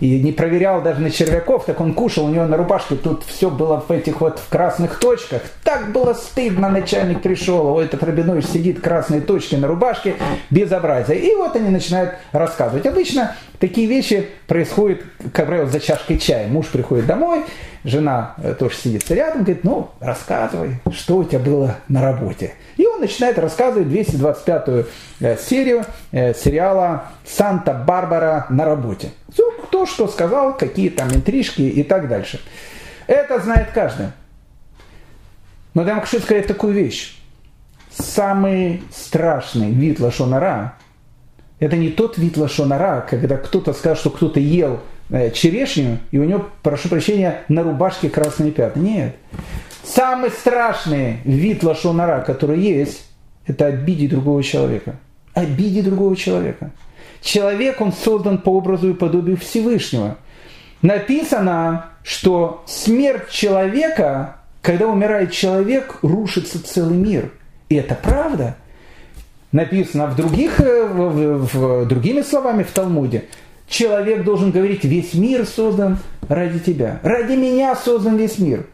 [0.00, 3.50] и не проверял даже на червяков, так он кушал, у него на рубашке тут все
[3.50, 5.42] было в этих вот в красных точках.
[5.62, 10.14] Так было стыдно, начальник пришел, ой, этот Рабинович сидит, красные точки на рубашке,
[10.50, 11.18] безобразие.
[11.18, 12.86] И вот они начинают рассказывать.
[12.86, 15.02] Обычно такие вещи происходят,
[15.32, 16.48] как правило, за чашкой чая.
[16.48, 17.44] Муж приходит домой,
[17.84, 22.54] жена э, тоже сидит рядом, говорит, ну, рассказывай, что у тебя было на работе.
[22.76, 24.86] И он начинает рассказывать 225-ю
[25.20, 29.10] э, серию э, сериала «Санта-Барбара на работе».
[29.64, 32.40] Кто что сказал, какие там интрижки и так дальше.
[33.06, 34.06] Это знает каждый.
[35.74, 37.16] Но я хочу сказать такую вещь.
[37.92, 40.74] Самый страшный вид лошонара–
[41.60, 44.80] Это не тот вид лошонара, когда кто-то сказал, что кто-то ел
[45.10, 48.80] э, черешню, и у него, прошу прощения, на рубашке красные пятна.
[48.80, 49.16] Нет.
[49.84, 53.04] Самый страшный вид лошонара, который есть,
[53.46, 54.96] это обидеть другого человека.
[55.34, 56.70] Обидеть другого человека.
[57.20, 60.16] Человек, он создан по образу и подобию Всевышнего.
[60.80, 67.32] Написано, что смерть человека, когда умирает человек, рушится целый мир.
[67.68, 68.56] И это правда.
[69.52, 73.24] Написано в других, э, в, в, другими словами в Талмуде.
[73.68, 75.98] Человек должен говорить, весь мир создан
[76.28, 77.00] ради тебя.
[77.02, 78.66] Ради меня создан весь мир.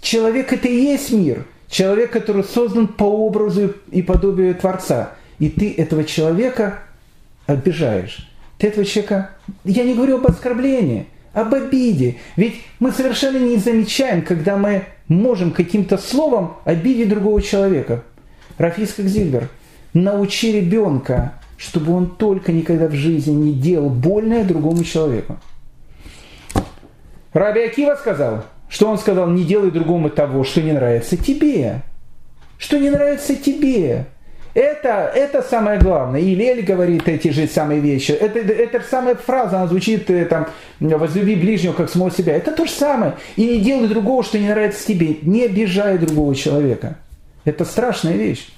[0.00, 1.46] Человек это и есть мир.
[1.68, 5.12] Человек, который создан по образу и подобию Творца.
[5.38, 6.80] И ты этого человека
[7.46, 8.30] обижаешь.
[8.58, 9.30] Ты этого человека...
[9.64, 12.16] Я не говорю об оскорблении, об обиде.
[12.36, 18.02] Ведь мы совершенно не замечаем, когда мы можем каким-то словом обидеть другого человека.
[18.58, 19.48] Рафис Зильбер.
[19.94, 25.36] Научи ребенка, чтобы он только никогда в жизни не делал больное другому человеку.
[27.32, 31.82] Раби Акива сказал, что он сказал, не делай другому того, что не нравится тебе.
[32.58, 34.06] Что не нравится тебе.
[34.54, 36.20] Это, это самое главное.
[36.20, 38.12] И Лель говорит эти же самые вещи.
[38.12, 42.36] Это, это самая фраза, она звучит э, там, возлюби ближнего, как самого себя.
[42.36, 43.14] Это то же самое.
[43.36, 45.16] И не делай другого, что не нравится тебе.
[45.22, 46.98] Не обижай другого человека.
[47.44, 48.48] Это страшная вещь.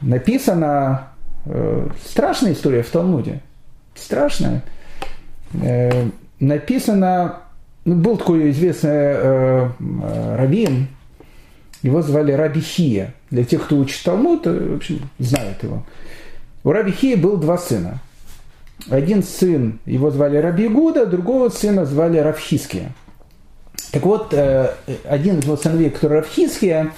[0.00, 1.08] Написана
[1.44, 3.40] э, страшная история в Талмуде.
[3.94, 4.62] Страшная.
[5.54, 6.08] Э,
[6.38, 7.36] написано,
[7.84, 10.88] ну, был такой известный э, э, раввин,
[11.82, 13.14] его звали Раби Хия.
[13.30, 15.84] Для тех, кто учит Талмуд, э, в общем, знают его.
[16.64, 18.00] У Раби Хия был два сына.
[18.90, 22.92] Один сын, его звали Раби Гуда, другого сына звали Равхиския.
[23.92, 24.74] Так вот, э,
[25.08, 26.92] один из его сыновей, который Равхиския,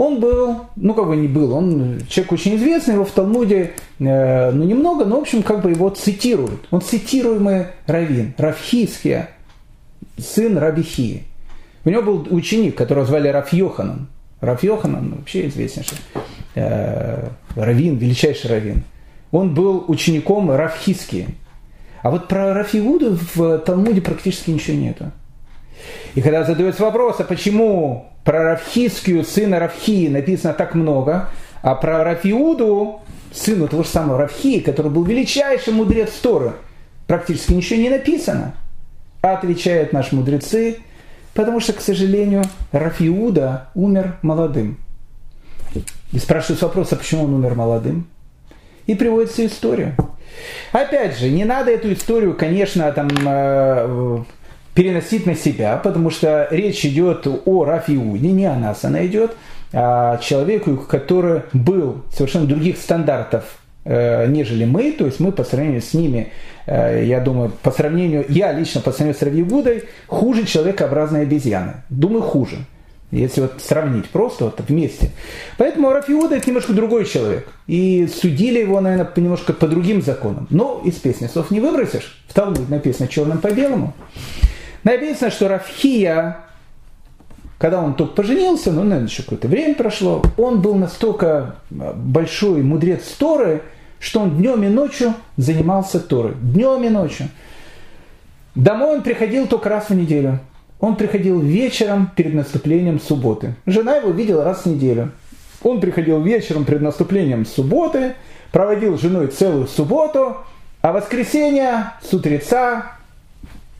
[0.00, 4.50] он был, ну как бы не был, он человек очень известный, его в Талмуде, э,
[4.50, 6.66] ну немного, но в общем как бы его цитируют.
[6.70, 9.28] Он цитируемый раввин, Равхиския,
[10.16, 11.24] сын Рабихи.
[11.84, 14.08] У него был ученик, которого звали Раф Йоханан.
[14.40, 15.98] Раф Йоханан вообще известнейший
[16.54, 18.84] э, раввин, величайший раввин.
[19.32, 21.26] Он был учеником Рафхиски.
[22.02, 25.12] А вот про Рафиуду в Талмуде практически ничего нету.
[26.14, 31.28] И когда задается вопрос, а почему про Равхискию, сына Равхии, написано так много,
[31.62, 33.00] а про Рафиуду,
[33.32, 36.52] сына того же самого Равхии, который был величайший мудрец Торы,
[37.06, 38.54] практически ничего не написано.
[39.22, 40.78] Отвечают наши мудрецы,
[41.34, 44.78] потому что, к сожалению, Рафиуда умер молодым.
[46.12, 48.08] И спрашивают вопрос, а почему он умер молодым?
[48.86, 49.94] И приводится история.
[50.72, 54.24] Опять же, не надо эту историю, конечно, там э,
[54.74, 59.36] переносить на себя, потому что речь идет о Рафиуде, не о нас она идет,
[59.72, 63.44] а человеку, который был совершенно других стандартов,
[63.84, 66.32] э, нежели мы, то есть мы по сравнению с ними,
[66.66, 71.74] э, я думаю, по сравнению, я лично по сравнению с Равиудой, хуже человекообразной обезьяны.
[71.88, 72.56] Думаю, хуже.
[73.12, 75.10] Если вот сравнить просто вот вместе.
[75.58, 77.48] Поэтому Рафиуда это немножко другой человек.
[77.66, 80.46] И судили его, наверное, немножко по другим законам.
[80.50, 82.22] Но из песни слов не выбросишь.
[82.28, 83.94] В Талмуде написано черным по белому.
[84.84, 86.38] Написано, что Рафхия,
[87.58, 92.62] когда он только поженился, ну, наверное, еще какое-то время прошло, он был настолько а, большой
[92.62, 93.62] мудрец Торы,
[93.98, 96.34] что он днем и ночью занимался Торой.
[96.40, 97.28] Днем и ночью.
[98.54, 100.40] Домой он приходил только раз в неделю.
[100.80, 103.54] Он приходил вечером перед наступлением субботы.
[103.66, 105.12] Жена его видела раз в неделю.
[105.62, 108.14] Он приходил вечером перед наступлением субботы,
[108.50, 110.38] проводил с женой целую субботу,
[110.80, 112.92] а воскресенье с утреца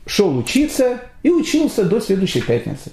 [0.06, 2.92] шел учиться и учился до следующей пятницы.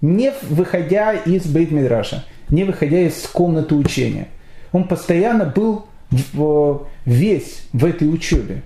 [0.00, 4.28] Не выходя из Бейт-Мидраша, не выходя из комнаты учения.
[4.72, 5.86] Он постоянно был
[7.04, 8.62] весь в этой учебе.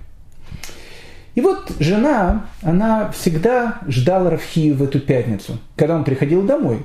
[1.35, 6.79] И вот жена, она всегда ждала Рафхию в эту пятницу, когда он приходил домой.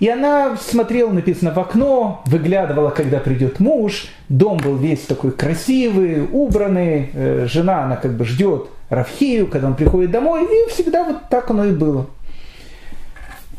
[0.00, 4.08] И она смотрела, написано, в окно, выглядывала, когда придет муж.
[4.28, 7.10] Дом был весь такой красивый, убранный.
[7.14, 10.44] Э, жена, она как бы ждет Равхию, когда он приходит домой.
[10.44, 12.06] И всегда вот так оно и было.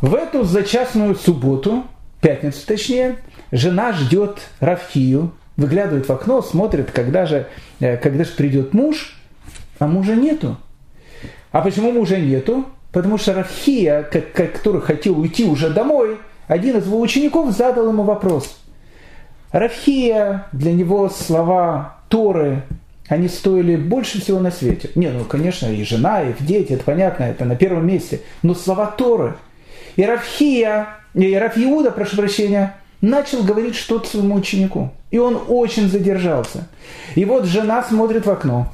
[0.01, 1.83] В эту зачастную субботу,
[2.21, 3.17] пятницу точнее,
[3.51, 7.47] жена ждет Равхию, выглядывает в окно, смотрит, когда же,
[7.79, 9.17] э, когда же придет муж,
[9.79, 10.57] а мужа нету.
[11.51, 12.65] А почему мужа нету?
[12.91, 16.17] Потому что Рафхия, который хотел уйти уже домой,
[16.47, 18.57] один из его учеников задал ему вопрос.
[19.51, 22.63] Рафхия, для него слова Торы,
[23.07, 24.89] они стоили больше всего на свете.
[24.95, 28.21] Не, ну, конечно, и жена, и дети, это понятно, это на первом месте.
[28.43, 29.35] Но слова Торы.
[29.95, 34.91] И Рафхия, и Рафиуда, прошу прощения, начал говорить что-то своему ученику.
[35.09, 36.67] И он очень задержался.
[37.15, 38.71] И вот жена смотрит в окно.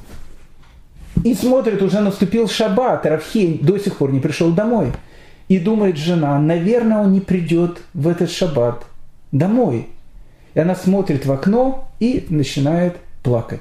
[1.22, 4.92] И смотрит, уже наступил шаббат, Равхей до сих пор не пришел домой.
[5.48, 8.84] И думает жена, наверное, он не придет в этот шаббат
[9.30, 9.88] домой.
[10.54, 13.60] И она смотрит в окно и начинает плакать.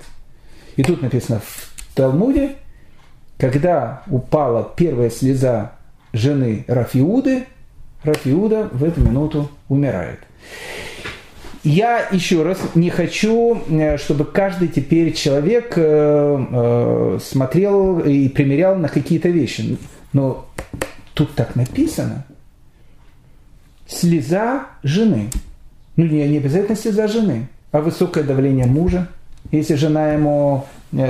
[0.76, 2.56] И тут написано в Талмуде,
[3.38, 5.74] когда упала первая слеза
[6.14, 7.46] жены Рафиуды,
[8.04, 10.20] Рафиуда в эту минуту умирает.
[11.64, 18.76] Я еще раз не хочу, э, чтобы каждый теперь человек э, э, смотрел и примерял
[18.76, 19.78] на какие-то вещи.
[20.12, 20.50] Но
[21.14, 22.26] тут так написано.
[23.88, 25.30] Слеза жены.
[25.96, 29.08] Ну, не, не обязательно слеза жены, а высокое давление мужа.
[29.54, 30.66] Если жена ему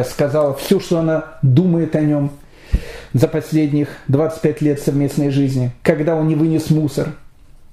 [0.06, 2.30] сказала все, что она думает о нем
[3.14, 7.16] за последних 25 лет совместной жизни, когда он не вынес мусор.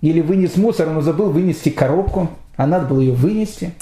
[0.00, 3.72] Или вынес мусор, но забыл вынести коробку, а надо было ее вынести.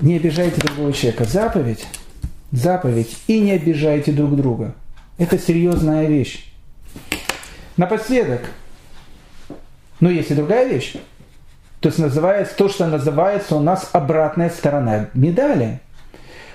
[0.00, 1.24] Не обижайте другого человека.
[1.24, 1.86] Заповедь,
[2.50, 4.74] заповедь, и не обижайте друг друга.
[5.18, 6.50] Это серьезная вещь.
[7.76, 8.40] Напоследок,
[10.00, 10.94] но есть и другая вещь.
[11.80, 15.80] То есть называется, то, что называется у нас обратная сторона медали.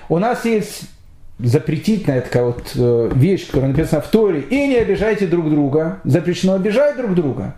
[0.08, 0.82] У нас есть
[1.38, 6.00] запретительная такая вот э, вещь, которая написана в Торе, и не обижайте друг друга.
[6.04, 7.54] Запрещено обижать друг друга.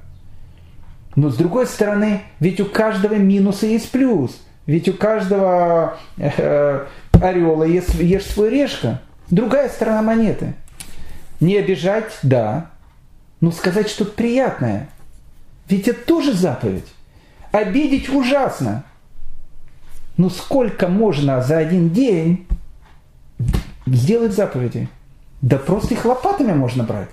[1.17, 4.39] Но с другой стороны, ведь у каждого минуса есть плюс.
[4.67, 9.01] Ведь у каждого э, орела есть, есть свой решка.
[9.31, 10.55] Другая сторона монеты.
[11.41, 12.71] Не обижать, да,
[13.41, 14.89] но сказать что-то приятное.
[15.69, 16.87] Ведь это тоже заповедь.
[17.57, 18.85] Обидеть ужасно.
[20.19, 22.47] Но сколько можно за один день
[23.87, 24.89] сделать заповеди?
[25.41, 27.09] Да просто их лопатами можно брать.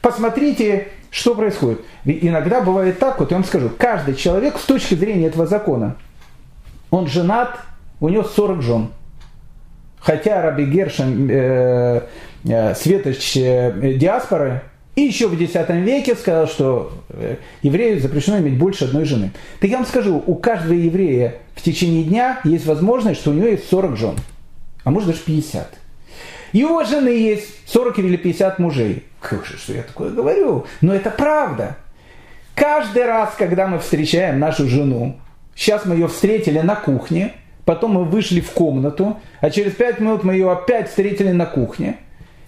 [0.00, 1.82] Посмотрите, что происходит.
[2.04, 5.96] Ведь иногда бывает так, вот я вам скажу, каждый человек с точки зрения этого закона,
[6.90, 7.58] он женат,
[8.00, 8.88] у него 40 жен.
[9.98, 12.00] Хотя Раби Гершин, э,
[12.44, 14.62] э, светоч э, диаспоры,
[14.94, 19.32] и еще в X веке сказал, что э, еврею запрещено иметь больше одной жены.
[19.58, 23.48] Так я вам скажу, у каждого еврея в течение дня есть возможность, что у него
[23.48, 24.16] есть 40 жен,
[24.84, 25.78] а может даже 50.
[26.52, 29.04] И у жены есть 40 или 50 мужей.
[29.20, 30.66] Как же, что я такое говорю?
[30.82, 31.76] Но это правда.
[32.54, 35.18] Каждый раз, когда мы встречаем нашу жену,
[35.54, 37.32] сейчас мы ее встретили на кухне,
[37.64, 41.96] потом мы вышли в комнату, а через 5 минут мы ее опять встретили на кухне,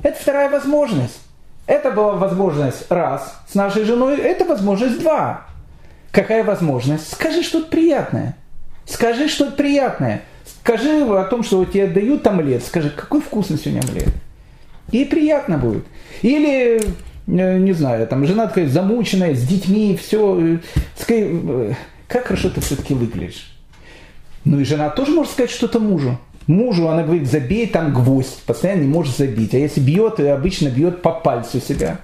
[0.03, 1.24] это вторая возможность.
[1.67, 5.47] Это была возможность раз с нашей женой, это возможность два.
[6.11, 7.12] Какая возможность?
[7.12, 8.37] Скажи что-то приятное.
[8.87, 10.23] Скажи что-то приятное.
[10.61, 12.65] Скажи о том, что тебе дают омлет.
[12.65, 14.09] Скажи, какой вкусный сегодня омлет.
[14.93, 15.85] И приятно будет.
[16.23, 16.83] Или,
[17.27, 20.39] э, не знаю, там жена такая замученная, с детьми, все.
[20.39, 20.59] Э,
[20.99, 21.73] скажи, э,
[22.07, 23.51] как хорошо ты все-таки выглядишь.
[24.45, 26.19] Ну и жена тоже может сказать что-то мужу.
[26.47, 29.55] Мужу она говорит, забей там гвоздь, постоянно не можешь забить.
[29.55, 31.99] А если бьет, обычно бьет по пальцу себя.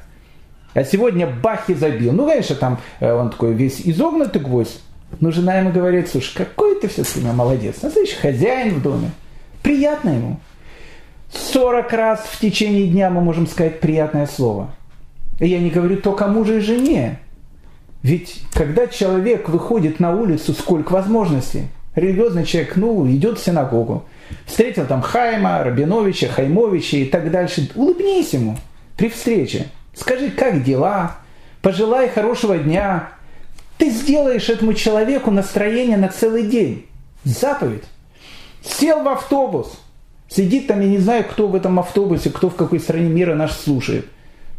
[0.73, 2.13] А сегодня бах и забил.
[2.13, 4.81] Ну, конечно, там он такой весь изогнутый гвоздь.
[5.19, 7.83] Но жена ему говорит, слушай, какой ты все-таки молодец.
[7.83, 9.11] Настоящий хозяин в доме.
[9.63, 10.41] Приятно ему.
[11.33, 14.71] 40 раз в течение дня мы можем сказать приятное слово.
[15.39, 17.19] И я не говорю только мужу и жене.
[18.03, 21.69] Ведь когда человек выходит на улицу, сколько возможностей.
[21.95, 24.05] Религиозный человек, ну, идет в синагогу.
[24.47, 27.71] Встретил там Хайма, Рабиновича, Хаймовича и так дальше.
[27.75, 28.57] Улыбнись ему
[28.97, 29.67] при встрече.
[29.95, 31.17] Скажи, как дела?
[31.63, 33.11] Пожелай хорошего дня.
[33.79, 36.87] Ты сделаешь этому человеку настроение на целый день.
[37.25, 37.85] Заповедь.
[38.63, 39.79] Сел в автобус,
[40.31, 43.61] Сидит там, я не знаю, кто в этом автобусе, кто в какой стране мира нас
[43.61, 44.07] слушает.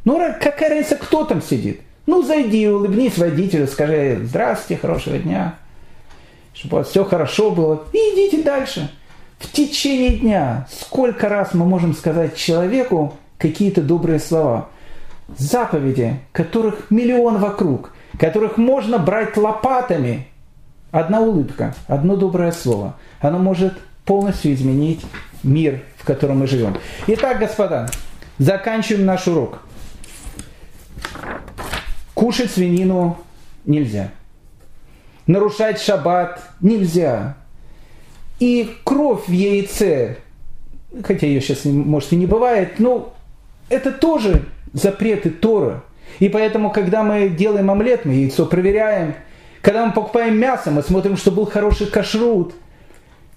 [0.04, 1.80] Ну, какая разница, кто там сидит?
[2.06, 5.56] Ну, зайди, улыбнись водителю, скажи, здравствуйте, хорошего дня,
[6.54, 8.92] чтобы у вас все хорошо было, и идите дальше.
[9.42, 14.70] В течение дня сколько раз мы можем сказать человеку какие-то добрые слова?
[15.36, 20.28] Заповеди, которых миллион вокруг, которых можно брать лопатами.
[20.92, 23.74] Одна улыбка, одно доброе слово, оно может
[24.06, 25.02] полностью изменить
[25.42, 26.78] мир, в котором мы живем.
[27.08, 27.90] Итак, господа,
[28.38, 29.64] заканчиваем наш урок.
[32.14, 33.18] Кушать свинину
[33.66, 34.12] нельзя.
[35.26, 37.38] Нарушать шаббат нельзя.
[38.42, 40.18] И кровь в яйце,
[41.04, 43.14] хотя ее сейчас, может, и не бывает, но
[43.70, 45.84] это тоже запреты Тора.
[46.20, 49.16] И поэтому, когда мы делаем омлет, мы яйцо проверяем.
[49.62, 52.54] Когда мы покупаем мясо, мы смотрим, что был хороший кашрут–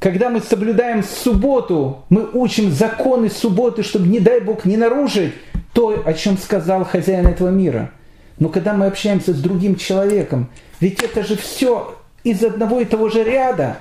[0.05, 5.33] когда мы соблюдаем субботу, мы учим законы субботы, чтобы, не дай Бог, не нарушить
[5.73, 7.91] то, о чем сказал хозяин этого мира.
[8.39, 13.09] Но когда мы общаемся с другим человеком, ведь это же все из одного и того
[13.09, 13.79] же ряда.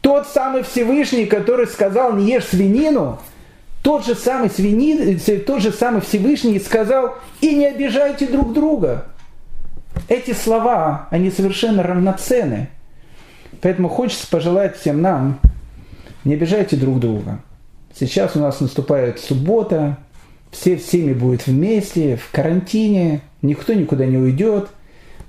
[0.00, 3.18] Тот самый Всевышний, который сказал не ешь свинину,
[3.82, 9.06] тот же самый, свинин, тот же самый Всевышний сказал и не обижайте друг друга.
[10.08, 12.68] Эти слова, они совершенно равноценны.
[13.60, 15.38] Поэтому хочется пожелать всем нам,
[16.24, 17.40] не обижайте друг друга.
[17.98, 19.98] Сейчас у нас наступает суббота,
[20.50, 24.68] все всеми будут вместе, в карантине, никто никуда не уйдет.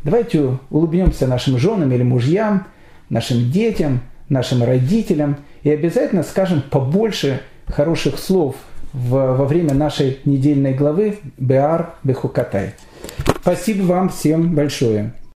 [0.04, 2.68] Давайте улыбнемся нашим женам или мужьям,
[3.10, 4.02] нашим детям,
[4.32, 8.56] нашим родителям и обязательно скажем побольше хороших слов
[8.94, 12.74] в, во время нашей недельной главы Беар Бехукатай.
[13.42, 15.14] Спасибо вам всем большое.